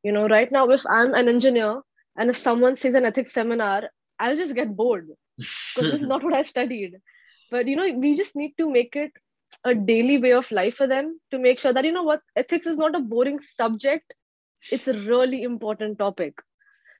You 0.04 0.12
know, 0.12 0.28
right 0.28 0.52
now, 0.52 0.68
if 0.68 0.84
I'm 0.88 1.14
an 1.14 1.28
engineer 1.28 1.82
and 2.18 2.30
if 2.30 2.38
someone 2.38 2.76
sees 2.76 2.96
an 2.96 3.06
ethics 3.06 3.34
seminar, 3.34 3.90
I'll 4.22 4.38
just 4.38 4.56
get 4.56 4.76
bored 4.76 5.08
because 5.76 5.92
this 5.92 6.02
is 6.02 6.08
not 6.08 6.24
what 6.24 6.34
I 6.34 6.44
studied. 6.44 6.96
But 7.52 7.68
you 7.68 7.76
know, 7.76 7.92
we 7.98 8.18
just 8.18 8.36
need 8.36 8.54
to 8.58 8.70
make 8.72 8.96
it 8.96 9.12
a 9.66 9.76
daily 9.76 10.18
way 10.18 10.34
of 10.34 10.52
life 10.52 10.76
for 10.76 10.88
them 10.88 11.20
to 11.32 11.40
make 11.40 11.60
sure 11.60 11.74
that 11.74 11.86
you 11.86 11.92
know 11.92 12.04
what 12.04 12.22
ethics 12.36 12.68
is 12.68 12.78
not 12.78 12.96
a 12.96 13.00
boring 13.00 13.40
subject. 13.40 14.14
It's 14.72 14.88
a 14.88 15.00
really 15.02 15.44
important 15.44 16.00
topic. 16.00 16.36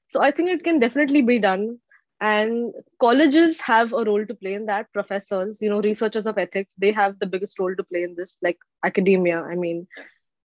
So 0.10 0.22
i 0.22 0.32
think 0.32 0.50
it 0.50 0.64
can 0.64 0.80
definitely 0.80 1.22
be 1.22 1.40
done. 1.40 1.80
And 2.22 2.74
colleges 3.00 3.62
have 3.62 3.94
a 3.94 4.04
role 4.04 4.26
to 4.26 4.36
play 4.36 4.54
in 4.54 4.66
that. 4.68 4.92
Professors 4.94 5.60
you 5.62 5.70
know 5.70 5.82
researchers 5.82 6.28
of 6.28 6.38
ethics 6.38 6.76
they 6.78 6.92
have 6.92 7.20
the 7.20 7.26
biggest 7.26 7.60
role 7.60 7.76
to 7.76 7.84
play 7.84 8.04
in 8.04 8.16
this 8.16 8.38
like 8.42 8.60
academia. 8.86 9.42
I 9.42 9.56
mean 9.56 9.88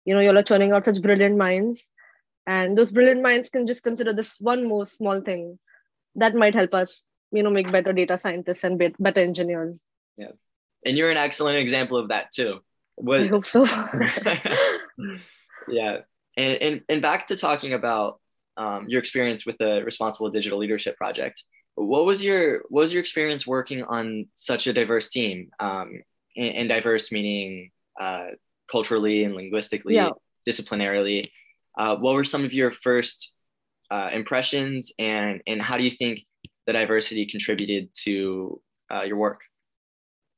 you 0.05 0.15
know 0.15 0.21
you're 0.21 0.43
churning 0.43 0.73
out 0.73 0.85
such 0.87 1.03
brilliant 1.03 1.37
minds. 1.37 1.89
And 2.47 2.77
those 2.79 2.91
brilliant 2.91 3.23
minds 3.23 3.49
can 3.49 3.67
just 3.67 3.83
consider 3.83 4.13
this 4.13 4.37
one 4.41 4.69
more 4.69 4.87
small 4.87 5.23
thing 5.23 5.59
that 6.17 6.35
might 6.35 6.55
help 6.55 6.75
us 6.75 7.01
you 7.33 7.43
know 7.43 7.51
make 7.51 7.71
better 7.71 7.93
data 7.93 8.19
scientists 8.19 8.65
and 8.65 8.79
better 8.99 9.21
engineers 9.21 9.83
yeah 10.17 10.33
and 10.85 10.97
you're 10.97 11.11
an 11.11 11.17
excellent 11.17 11.59
example 11.59 11.97
of 11.97 12.09
that 12.09 12.33
too. 12.33 12.61
What, 12.97 13.21
I 13.21 13.27
hope 13.27 13.47
so. 13.47 13.65
yeah, 15.69 15.99
and, 16.37 16.63
and 16.63 16.81
and 16.89 17.03
back 17.03 17.29
to 17.29 17.37
talking 17.37 17.73
about 17.73 18.21
um, 18.57 18.87
your 18.89 19.01
experience 19.01 19.45
with 19.45 19.59
the 19.59 19.83
Responsible 19.85 20.31
Digital 20.31 20.59
Leadership 20.59 20.97
Project. 20.97 21.43
What 21.75 22.05
was 22.05 22.23
your 22.23 22.63
what 22.69 22.83
was 22.83 22.93
your 22.93 23.01
experience 23.01 23.47
working 23.47 23.83
on 23.83 24.27
such 24.35 24.67
a 24.67 24.73
diverse 24.73 25.09
team? 25.09 25.51
Um, 25.59 26.03
and, 26.37 26.57
and 26.57 26.69
diverse 26.69 27.11
meaning 27.11 27.71
uh, 28.01 28.27
culturally 28.71 29.25
and 29.25 29.35
linguistically, 29.35 29.97
yeah. 29.97 30.11
disciplinarily. 30.49 31.31
Uh, 31.77 31.97
what 31.97 32.15
were 32.15 32.25
some 32.25 32.45
of 32.45 32.53
your 32.53 32.71
first 32.71 33.34
uh, 33.95 34.09
impressions, 34.13 34.93
and 34.99 35.41
and 35.47 35.63
how 35.63 35.77
do 35.79 35.85
you 35.85 35.91
think 35.91 36.21
the 36.67 36.73
diversity 36.73 37.27
contributed 37.27 37.89
to 38.05 38.61
uh, 38.93 39.03
your 39.03 39.17
work? 39.17 39.41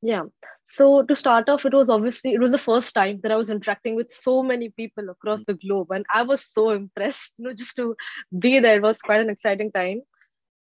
Yeah. 0.01 0.25
So 0.63 1.03
to 1.03 1.15
start 1.15 1.49
off, 1.49 1.65
it 1.65 1.73
was 1.73 1.89
obviously 1.89 2.33
it 2.33 2.39
was 2.39 2.51
the 2.51 2.65
first 2.69 2.93
time 2.93 3.19
that 3.23 3.31
I 3.31 3.35
was 3.35 3.49
interacting 3.49 3.95
with 3.95 4.11
so 4.11 4.43
many 4.43 4.69
people 4.69 5.09
across 5.09 5.43
the 5.45 5.55
globe, 5.55 5.91
and 5.91 6.05
I 6.13 6.21
was 6.23 6.45
so 6.45 6.69
impressed. 6.69 7.33
You 7.37 7.45
know, 7.45 7.53
just 7.53 7.75
to 7.77 7.95
be 8.37 8.59
there 8.59 8.77
it 8.77 8.83
was 8.83 9.01
quite 9.01 9.21
an 9.21 9.31
exciting 9.31 9.71
time, 9.71 10.01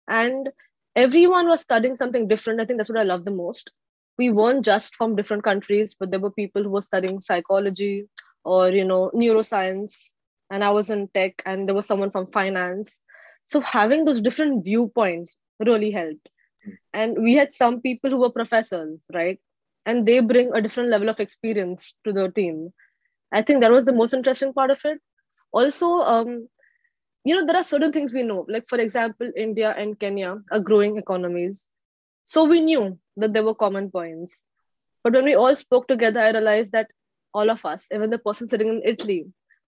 and 0.08 0.50
everyone 0.96 1.48
was 1.48 1.62
studying 1.62 1.96
something 1.96 2.28
different. 2.28 2.60
I 2.60 2.66
think 2.66 2.80
that's 2.80 2.90
what 2.90 3.00
I 3.00 3.10
love 3.12 3.26
the 3.26 3.40
most. 3.40 3.72
We 4.18 4.32
weren't 4.32 4.66
just 4.66 4.96
from 4.96 5.16
different 5.16 5.44
countries, 5.44 5.96
but 6.00 6.12
there 6.12 6.20
were 6.20 6.32
people 6.32 6.64
who 6.64 6.72
were 6.78 6.90
studying 6.90 7.20
psychology 7.20 8.08
or 8.44 8.70
you 8.70 8.86
know 8.86 9.12
neuroscience, 9.14 10.10
and 10.50 10.64
I 10.64 10.72
was 10.72 10.90
in 10.90 11.08
tech, 11.10 11.42
and 11.46 11.68
there 11.68 11.76
was 11.76 11.86
someone 11.88 12.12
from 12.12 12.28
finance. 12.32 13.02
So 13.46 13.60
having 13.62 14.06
those 14.06 14.22
different 14.22 14.64
viewpoints 14.66 15.36
really 15.60 15.92
helped. 15.92 16.30
And 16.94 17.22
we 17.22 17.36
had 17.36 17.54
some 17.54 17.82
people 17.82 18.10
who 18.10 18.18
were 18.18 18.30
professors 18.32 19.00
right? 19.14 19.40
And 19.86 20.06
they 20.06 20.20
bring 20.20 20.52
a 20.54 20.62
different 20.62 20.90
level 20.90 21.10
of 21.10 21.20
experience 21.20 21.94
to 22.06 22.14
the 22.14 22.30
team. 22.30 22.72
I 23.32 23.42
think 23.42 23.62
that 23.62 23.72
was 23.72 23.86
the 23.86 23.94
most 23.94 24.14
interesting 24.14 24.54
part 24.54 24.72
of 24.72 24.80
it. 24.86 25.00
Also 25.52 25.88
um, 26.00 26.48
you 27.24 27.36
know 27.36 27.46
there 27.46 27.56
are 27.58 27.64
certain 27.64 27.92
things 27.92 28.14
we 28.14 28.24
know. 28.24 28.46
Like 28.50 28.68
for 28.70 28.78
example 28.80 29.32
india 29.36 29.74
and 29.78 30.00
kenya 30.00 30.42
are 30.52 30.60
growing 30.60 30.98
economies. 30.98 31.68
So 32.28 32.46
we 32.46 32.62
knew 32.62 33.00
that 33.18 33.34
there 33.34 33.44
were 33.44 33.56
common 33.56 33.92
points. 33.92 34.40
But 35.04 35.14
when 35.14 35.26
we 35.26 35.36
all 35.36 35.56
spoke 35.56 35.88
together 35.88 36.20
i 36.22 36.32
realized 36.32 36.72
that 36.74 36.90
all 37.34 37.50
of 37.50 37.66
us 37.66 37.88
even 37.94 38.10
the 38.10 38.20
person 38.20 38.48
sitting 38.48 38.70
in 38.70 38.82
italy 38.86 39.26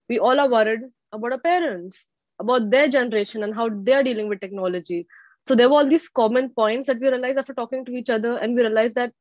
we 0.08 0.18
all 0.18 0.40
are 0.40 0.48
worried 0.48 0.80
about 1.12 1.32
our 1.32 1.38
parents 1.38 2.06
about 2.38 2.70
their 2.70 2.88
generation 2.88 3.42
and 3.42 3.54
how 3.54 3.68
they're 3.68 4.02
dealing 4.02 4.28
with 4.28 4.40
technology 4.40 5.06
so 5.48 5.56
there 5.56 5.68
were 5.68 5.76
all 5.76 5.88
these 5.88 6.08
common 6.08 6.50
points 6.50 6.86
that 6.86 7.00
we 7.00 7.08
realized 7.08 7.38
after 7.38 7.54
talking 7.54 7.84
to 7.84 7.92
each 7.92 8.10
other, 8.10 8.36
and 8.36 8.54
we 8.54 8.62
realized 8.62 8.94
that 8.94 9.12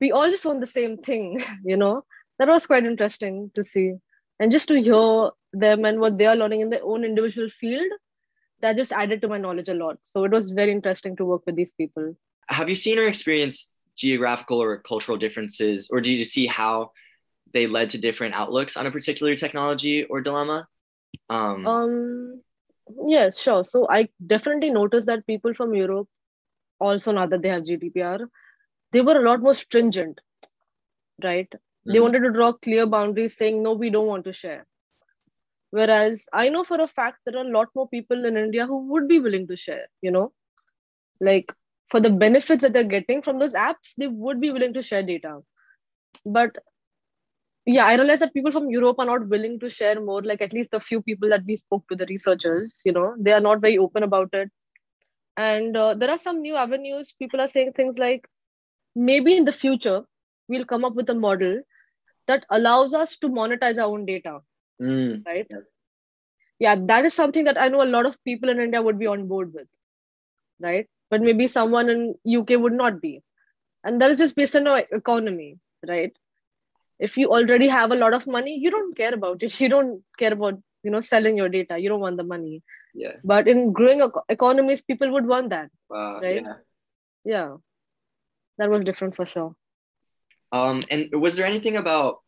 we 0.00 0.12
all 0.12 0.30
just 0.30 0.44
want 0.44 0.60
the 0.60 0.66
same 0.66 0.98
thing, 0.98 1.42
you 1.64 1.76
know. 1.76 2.00
That 2.38 2.48
was 2.48 2.66
quite 2.66 2.84
interesting 2.84 3.50
to 3.54 3.64
see. 3.64 3.94
And 4.38 4.52
just 4.52 4.68
to 4.68 4.80
hear 4.80 5.30
them 5.54 5.86
and 5.86 5.98
what 5.98 6.18
they 6.18 6.26
are 6.26 6.36
learning 6.36 6.60
in 6.60 6.70
their 6.70 6.84
own 6.84 7.04
individual 7.04 7.48
field, 7.48 7.90
that 8.60 8.76
just 8.76 8.92
added 8.92 9.22
to 9.22 9.28
my 9.28 9.38
knowledge 9.38 9.70
a 9.70 9.74
lot. 9.74 9.98
So 10.02 10.24
it 10.24 10.32
was 10.32 10.50
very 10.50 10.72
interesting 10.72 11.16
to 11.16 11.24
work 11.24 11.42
with 11.46 11.56
these 11.56 11.72
people. 11.72 12.14
Have 12.48 12.68
you 12.68 12.74
seen 12.74 12.98
or 12.98 13.06
experienced 13.06 13.72
geographical 13.96 14.62
or 14.62 14.76
cultural 14.78 15.16
differences, 15.16 15.88
or 15.90 16.02
do 16.02 16.10
you 16.10 16.24
see 16.24 16.46
how 16.46 16.90
they 17.52 17.66
led 17.66 17.90
to 17.90 17.98
different 17.98 18.34
outlooks 18.34 18.76
on 18.76 18.86
a 18.86 18.90
particular 18.90 19.36
technology 19.36 20.04
or 20.04 20.20
dilemma? 20.20 20.66
Um, 21.30 21.66
um 21.66 22.42
Yes, 23.06 23.38
sure. 23.38 23.64
So 23.64 23.88
I 23.90 24.08
definitely 24.24 24.70
noticed 24.70 25.06
that 25.06 25.26
people 25.26 25.54
from 25.54 25.74
Europe, 25.74 26.08
also 26.78 27.12
now 27.12 27.26
that 27.26 27.42
they 27.42 27.48
have 27.48 27.64
GDPR, 27.64 28.28
they 28.92 29.00
were 29.00 29.18
a 29.18 29.28
lot 29.28 29.40
more 29.40 29.54
stringent, 29.54 30.20
right? 31.22 31.48
Mm-hmm. 31.50 31.92
They 31.92 32.00
wanted 32.00 32.20
to 32.20 32.30
draw 32.30 32.52
clear 32.52 32.86
boundaries 32.86 33.36
saying, 33.36 33.62
no, 33.62 33.72
we 33.72 33.90
don't 33.90 34.06
want 34.06 34.24
to 34.24 34.32
share. 34.32 34.66
Whereas 35.70 36.28
I 36.32 36.48
know 36.48 36.64
for 36.64 36.80
a 36.80 36.86
fact 36.86 37.18
there 37.26 37.36
are 37.36 37.44
a 37.44 37.50
lot 37.50 37.68
more 37.74 37.88
people 37.88 38.24
in 38.24 38.36
India 38.36 38.66
who 38.66 38.86
would 38.92 39.08
be 39.08 39.18
willing 39.18 39.48
to 39.48 39.56
share, 39.56 39.86
you 40.00 40.10
know, 40.10 40.32
like 41.20 41.52
for 41.90 42.00
the 42.00 42.10
benefits 42.10 42.62
that 42.62 42.72
they're 42.72 42.84
getting 42.84 43.20
from 43.20 43.38
those 43.38 43.54
apps, 43.54 43.94
they 43.98 44.06
would 44.06 44.40
be 44.40 44.52
willing 44.52 44.74
to 44.74 44.82
share 44.82 45.02
data. 45.02 45.40
But 46.24 46.56
yeah, 47.66 47.84
I 47.84 47.96
realized 47.96 48.22
that 48.22 48.32
people 48.32 48.52
from 48.52 48.70
Europe 48.70 49.00
are 49.00 49.04
not 49.04 49.28
willing 49.28 49.58
to 49.58 49.68
share 49.68 50.00
more. 50.00 50.22
Like 50.22 50.40
at 50.40 50.52
least 50.52 50.70
the 50.70 50.78
few 50.78 51.02
people 51.02 51.28
that 51.30 51.44
we 51.44 51.56
spoke 51.56 51.84
to, 51.88 51.96
the 51.96 52.06
researchers, 52.06 52.80
you 52.84 52.92
know, 52.92 53.14
they 53.18 53.32
are 53.32 53.40
not 53.40 53.60
very 53.60 53.76
open 53.76 54.04
about 54.04 54.28
it. 54.32 54.50
And 55.36 55.76
uh, 55.76 55.94
there 55.94 56.10
are 56.10 56.18
some 56.18 56.40
new 56.42 56.54
avenues. 56.54 57.12
People 57.18 57.40
are 57.40 57.48
saying 57.48 57.72
things 57.72 57.98
like, 57.98 58.26
maybe 58.94 59.36
in 59.36 59.44
the 59.44 59.52
future 59.52 60.02
we'll 60.48 60.64
come 60.64 60.84
up 60.84 60.94
with 60.94 61.10
a 61.10 61.14
model 61.14 61.60
that 62.28 62.46
allows 62.50 62.94
us 62.94 63.16
to 63.18 63.28
monetize 63.28 63.78
our 63.78 63.88
own 63.88 64.06
data. 64.06 64.38
Mm. 64.80 65.26
Right? 65.26 65.48
Yeah, 66.60 66.76
that 66.86 67.04
is 67.04 67.14
something 67.14 67.44
that 67.44 67.60
I 67.60 67.68
know 67.68 67.82
a 67.82 67.84
lot 67.84 68.06
of 68.06 68.22
people 68.24 68.48
in 68.48 68.60
India 68.60 68.80
would 68.80 68.98
be 68.98 69.08
on 69.08 69.26
board 69.26 69.52
with. 69.52 69.66
Right? 70.60 70.88
But 71.10 71.20
maybe 71.20 71.48
someone 71.48 71.88
in 71.90 72.14
UK 72.26 72.60
would 72.60 72.72
not 72.72 73.02
be. 73.02 73.22
And 73.82 74.00
that 74.00 74.12
is 74.12 74.18
just 74.18 74.36
based 74.36 74.54
on 74.54 74.68
our 74.68 74.84
economy, 74.92 75.58
right? 75.86 76.16
If 76.98 77.16
you 77.16 77.28
already 77.30 77.68
have 77.68 77.90
a 77.90 77.96
lot 77.96 78.14
of 78.14 78.26
money 78.26 78.58
you 78.58 78.70
don't 78.70 78.96
care 78.96 79.14
about 79.14 79.42
it. 79.42 79.60
You 79.60 79.68
don't 79.68 80.02
care 80.18 80.32
about 80.32 80.58
you 80.82 80.90
know 80.90 81.00
selling 81.00 81.36
your 81.36 81.48
data. 81.48 81.78
You 81.78 81.88
don't 81.88 82.00
want 82.00 82.16
the 82.16 82.24
money. 82.24 82.62
Yeah. 82.94 83.16
But 83.24 83.48
in 83.48 83.72
growing 83.72 84.00
economies 84.28 84.82
people 84.82 85.12
would 85.12 85.26
want 85.26 85.50
that 85.50 85.70
wow, 85.90 86.20
right? 86.20 86.42
yeah. 86.42 86.54
yeah. 87.24 87.56
That 88.58 88.70
was 88.70 88.84
different 88.84 89.16
for 89.16 89.26
sure. 89.26 89.54
Um 90.52 90.82
and 90.90 91.10
was 91.12 91.36
there 91.36 91.46
anything 91.46 91.76
about 91.76 92.18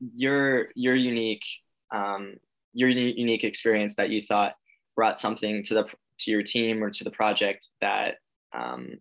your 0.00 0.68
your 0.74 0.94
unique 0.94 1.44
um 1.92 2.34
your 2.74 2.88
unique 2.88 3.44
experience 3.44 3.96
that 3.96 4.10
you 4.10 4.20
thought 4.20 4.54
brought 4.94 5.18
something 5.18 5.64
to 5.64 5.74
the 5.74 5.84
to 6.20 6.30
your 6.30 6.42
team 6.42 6.82
or 6.82 6.90
to 6.90 7.04
the 7.04 7.10
project 7.10 7.68
that 7.80 8.16
um 8.52 8.98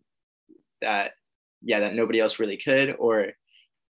that 0.82 1.12
yeah 1.62 1.82
that 1.82 1.96
nobody 1.96 2.20
else 2.20 2.40
really 2.40 2.58
could? 2.58 2.96
Or 2.98 3.34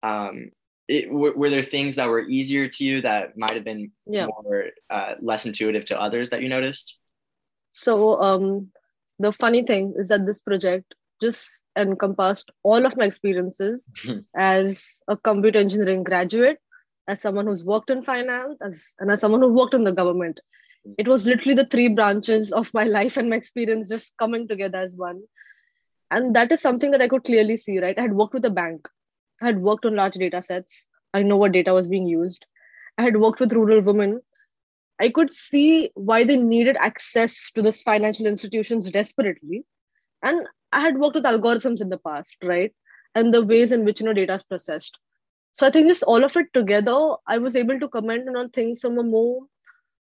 um 0.03 0.51
it, 0.91 1.09
were, 1.09 1.33
were, 1.33 1.49
there 1.49 1.63
things 1.63 1.95
that 1.95 2.09
were 2.09 2.27
easier 2.27 2.67
to 2.67 2.83
you 2.83 3.01
that 3.01 3.37
might 3.37 3.55
have 3.55 3.63
been 3.63 3.91
yeah. 4.05 4.27
more 4.27 4.65
uh, 4.89 5.13
less 5.21 5.45
intuitive 5.45 5.85
to 5.85 5.99
others 5.99 6.29
that 6.29 6.41
you 6.41 6.49
noticed 6.49 6.97
so 7.71 8.21
um, 8.21 8.71
the 9.19 9.31
funny 9.31 9.63
thing 9.63 9.93
is 9.97 10.09
that 10.09 10.25
this 10.25 10.39
project 10.39 10.93
just 11.21 11.59
encompassed 11.77 12.51
all 12.63 12.85
of 12.85 12.97
my 12.97 13.05
experiences 13.05 13.89
as 14.35 14.87
a 15.07 15.15
computer 15.15 15.59
engineering 15.59 16.03
graduate 16.03 16.57
as 17.07 17.21
someone 17.21 17.47
who's 17.47 17.63
worked 17.63 17.89
in 17.89 18.03
finance, 18.03 18.61
as 18.61 18.93
and 18.99 19.11
as 19.11 19.19
someone 19.19 19.41
who 19.41 19.53
worked 19.53 19.73
in 19.73 19.83
the 19.83 19.91
government. 19.91 20.39
It 20.97 21.07
was 21.07 21.25
literally 21.25 21.55
the 21.55 21.65
three 21.65 21.89
branches 21.89 22.51
of 22.51 22.73
my 22.73 22.83
life 22.97 23.17
and 23.17 23.29
my 23.29 23.35
experience 23.35 23.89
just 23.89 24.13
coming 24.17 24.47
together 24.47 24.79
as 24.79 24.93
one. 24.95 25.21
And 26.09 26.35
that 26.35 26.51
is 26.51 26.61
something 26.61 26.91
that 26.91 27.01
I 27.01 27.07
could 27.07 27.23
clearly 27.23 27.57
see, 27.57 27.79
right? 27.79 27.97
I 27.97 28.01
had 28.01 28.13
worked 28.13 28.33
with 28.33 28.45
a 28.45 28.49
bank, 28.49 28.87
I 29.41 29.45
had 29.47 29.61
worked 29.61 29.85
on 29.85 29.95
large 29.95 30.13
data 30.13 30.41
sets. 30.41 30.85
I 31.13 31.23
know 31.23 31.37
what 31.37 31.51
data 31.51 31.73
was 31.73 31.87
being 31.87 32.07
used. 32.07 32.45
I 32.97 33.03
had 33.03 33.17
worked 33.17 33.39
with 33.39 33.53
rural 33.53 33.81
women. 33.81 34.21
I 34.99 35.09
could 35.09 35.33
see 35.33 35.91
why 35.95 36.23
they 36.23 36.37
needed 36.37 36.77
access 36.79 37.51
to 37.55 37.61
those 37.61 37.81
financial 37.81 38.27
institutions 38.27 38.89
desperately. 38.91 39.65
And 40.21 40.47
I 40.71 40.81
had 40.81 40.99
worked 40.99 41.15
with 41.15 41.25
algorithms 41.25 41.81
in 41.81 41.89
the 41.89 41.97
past, 41.97 42.37
right? 42.43 42.71
And 43.15 43.33
the 43.33 43.43
ways 43.43 43.71
in 43.71 43.83
which 43.83 43.99
you 43.99 44.05
know 44.05 44.13
data 44.13 44.35
is 44.35 44.43
processed. 44.43 44.97
So 45.53 45.67
I 45.67 45.71
think 45.71 45.87
just 45.87 46.03
all 46.03 46.23
of 46.23 46.37
it 46.37 46.47
together, 46.53 47.15
I 47.27 47.39
was 47.39 47.55
able 47.55 47.79
to 47.79 47.89
comment 47.89 48.29
on 48.35 48.49
things 48.49 48.79
from 48.79 48.97
a 48.99 49.03
more 49.03 49.41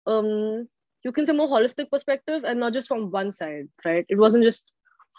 um 0.07 0.67
you 1.03 1.12
can 1.12 1.25
say 1.25 1.34
more 1.34 1.47
holistic 1.47 1.89
perspective 1.89 2.43
and 2.43 2.60
not 2.60 2.73
just 2.73 2.88
from 2.88 3.12
one 3.12 3.31
side, 3.31 3.67
right? 3.86 4.05
It 4.10 4.17
wasn't 4.17 4.43
just 4.43 4.71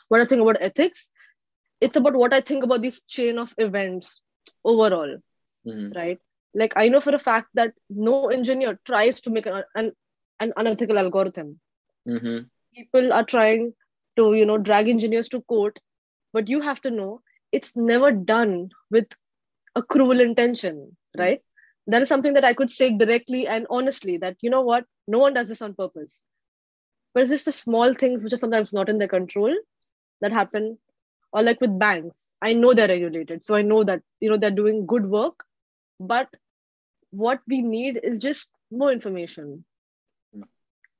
what 0.08 0.20
I 0.20 0.24
think 0.24 0.42
about 0.42 0.58
ethics. 0.60 1.10
It's 1.82 1.96
about 1.96 2.14
what 2.14 2.32
I 2.32 2.40
think 2.40 2.64
about 2.64 2.82
this 2.82 3.02
chain 3.02 3.38
of 3.38 3.54
events 3.58 4.20
overall, 4.64 5.18
mm-hmm. 5.66 5.92
right? 5.98 6.18
Like 6.54 6.74
I 6.76 6.88
know 6.88 7.00
for 7.00 7.14
a 7.14 7.18
fact 7.18 7.48
that 7.54 7.74
no 7.90 8.28
engineer 8.28 8.78
tries 8.84 9.20
to 9.22 9.30
make 9.30 9.46
an, 9.46 9.64
an, 9.74 9.92
an 10.40 10.52
unethical 10.56 10.98
algorithm. 10.98 11.58
Mm-hmm. 12.08 12.44
People 12.74 13.12
are 13.12 13.24
trying 13.24 13.72
to 14.16 14.34
you 14.34 14.46
know 14.46 14.58
drag 14.58 14.88
engineers 14.88 15.28
to 15.28 15.40
court 15.42 15.78
but 16.32 16.48
you 16.48 16.60
have 16.60 16.80
to 16.82 16.90
know 16.90 17.20
it's 17.50 17.76
never 17.76 18.12
done 18.12 18.70
with 18.90 19.06
a 19.76 19.82
cruel 19.82 20.20
intention 20.20 20.96
right 21.18 21.40
that 21.86 22.02
is 22.02 22.08
something 22.08 22.34
that 22.34 22.44
i 22.44 22.54
could 22.54 22.70
say 22.70 22.90
directly 22.96 23.46
and 23.46 23.66
honestly 23.70 24.16
that 24.18 24.36
you 24.40 24.50
know 24.50 24.62
what 24.62 24.84
no 25.08 25.18
one 25.18 25.34
does 25.34 25.48
this 25.48 25.62
on 25.62 25.74
purpose 25.74 26.22
but 27.14 27.22
it's 27.22 27.32
just 27.32 27.44
the 27.44 27.52
small 27.52 27.94
things 27.94 28.22
which 28.22 28.32
are 28.32 28.44
sometimes 28.44 28.72
not 28.72 28.88
in 28.88 28.98
their 28.98 29.14
control 29.16 29.54
that 30.20 30.32
happen 30.32 30.78
or 31.32 31.42
like 31.42 31.60
with 31.60 31.78
banks 31.78 32.34
i 32.42 32.52
know 32.52 32.72
they're 32.74 32.88
regulated 32.88 33.44
so 33.44 33.54
i 33.54 33.62
know 33.62 33.82
that 33.84 34.02
you 34.20 34.30
know 34.30 34.36
they're 34.36 34.60
doing 34.62 34.86
good 34.86 35.06
work 35.06 35.44
but 35.98 36.28
what 37.10 37.40
we 37.46 37.62
need 37.62 38.00
is 38.02 38.18
just 38.18 38.48
more 38.70 38.92
information 38.92 39.64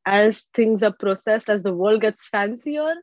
as 0.05 0.47
things 0.55 0.83
are 0.83 0.93
processed, 0.93 1.49
as 1.49 1.63
the 1.63 1.75
world 1.75 2.01
gets 2.01 2.29
fancier, 2.29 2.95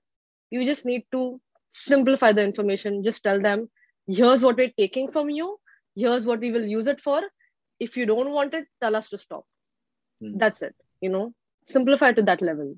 you 0.50 0.65
just 0.65 0.86
need 0.86 1.04
to 1.12 1.39
simplify 1.72 2.32
the 2.32 2.44
information. 2.44 3.04
Just 3.04 3.24
tell 3.24 3.42
them, 3.42 3.70
here's 4.08 4.44
what 4.44 4.58
we're 4.58 4.74
taking 4.78 5.12
from 5.12 5.30
you, 5.30 5.58
here's 5.96 6.26
what 6.26 6.39
we 6.39 6.52
will 6.52 6.65
use 6.65 6.88
it 6.88 7.02
for. 7.02 7.22
If 7.80 7.96
you 7.96 8.06
don't 8.06 8.32
want 8.32 8.54
it, 8.54 8.65
tell 8.82 8.96
us 8.96 9.10
to 9.10 9.18
stop. 9.18 9.46
Hmm. 10.22 10.38
That's 10.38 10.62
it. 10.62 10.76
You 11.02 11.10
know, 11.10 11.34
simplify 11.65 12.12
to 12.13 12.22
that 12.24 12.42
level. 12.42 12.76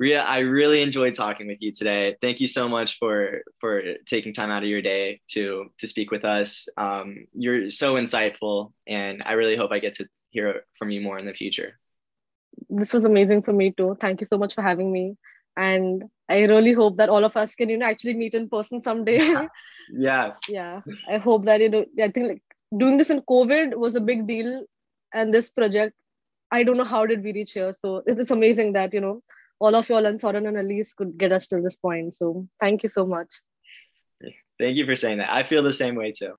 Reeya, 0.00 0.24
I 0.24 0.38
really 0.38 0.80
enjoyed 0.80 1.14
talking 1.14 1.46
with 1.46 1.60
you 1.60 1.72
today. 1.72 2.16
Thank 2.20 2.40
you 2.40 2.46
so 2.46 2.68
much 2.68 2.98
for 2.98 3.42
for 3.60 3.82
taking 4.06 4.32
time 4.32 4.50
out 4.50 4.62
of 4.62 4.68
your 4.68 4.82
day 4.82 5.20
to 5.32 5.66
to 5.78 5.86
speak 5.86 6.10
with 6.10 6.24
us. 6.24 6.68
Um, 6.76 7.26
you're 7.34 7.70
so 7.70 7.94
insightful, 7.94 8.72
and 8.86 9.22
I 9.24 9.32
really 9.32 9.56
hope 9.56 9.72
I 9.72 9.78
get 9.78 9.94
to 9.96 10.08
hear 10.30 10.64
from 10.78 10.90
you 10.90 11.00
more 11.00 11.18
in 11.18 11.26
the 11.26 11.34
future 11.34 11.80
this 12.68 12.92
was 12.92 13.04
amazing 13.04 13.42
for 13.42 13.52
me 13.52 13.72
too. 13.72 13.96
Thank 14.00 14.20
you 14.20 14.26
so 14.26 14.38
much 14.38 14.54
for 14.54 14.62
having 14.62 14.92
me. 14.92 15.16
And 15.56 16.04
I 16.28 16.40
really 16.42 16.72
hope 16.72 16.96
that 16.98 17.08
all 17.08 17.24
of 17.24 17.36
us 17.36 17.54
can, 17.54 17.68
you 17.68 17.78
know, 17.78 17.86
actually 17.86 18.14
meet 18.14 18.34
in 18.34 18.48
person 18.48 18.82
someday. 18.82 19.18
yeah. 19.92 20.32
yeah. 20.48 20.80
I 21.10 21.18
hope 21.18 21.44
that, 21.46 21.60
you 21.60 21.68
know, 21.68 21.84
I 22.00 22.10
think 22.10 22.28
like 22.28 22.42
doing 22.76 22.98
this 22.98 23.10
in 23.10 23.22
COVID 23.22 23.74
was 23.74 23.96
a 23.96 24.00
big 24.00 24.26
deal. 24.26 24.64
And 25.12 25.34
this 25.34 25.50
project, 25.50 25.96
I 26.52 26.62
don't 26.62 26.76
know 26.76 26.84
how 26.84 27.06
did 27.06 27.22
we 27.22 27.32
reach 27.32 27.52
here. 27.52 27.72
So 27.72 28.02
it's 28.06 28.30
amazing 28.30 28.74
that, 28.74 28.94
you 28.94 29.00
know, 29.00 29.22
all 29.60 29.74
of 29.74 29.88
y'all 29.88 30.06
and 30.06 30.18
Soren 30.18 30.46
and 30.46 30.56
Elise 30.56 30.92
could 30.94 31.16
get 31.18 31.32
us 31.32 31.46
to 31.48 31.60
this 31.60 31.76
point. 31.76 32.14
So 32.14 32.48
thank 32.58 32.82
you 32.82 32.88
so 32.88 33.06
much. 33.06 33.28
Thank 34.58 34.76
you 34.76 34.84
for 34.84 34.96
saying 34.96 35.18
that. 35.18 35.32
I 35.32 35.42
feel 35.42 35.62
the 35.62 35.72
same 35.72 35.94
way 35.94 36.12
too. 36.12 36.28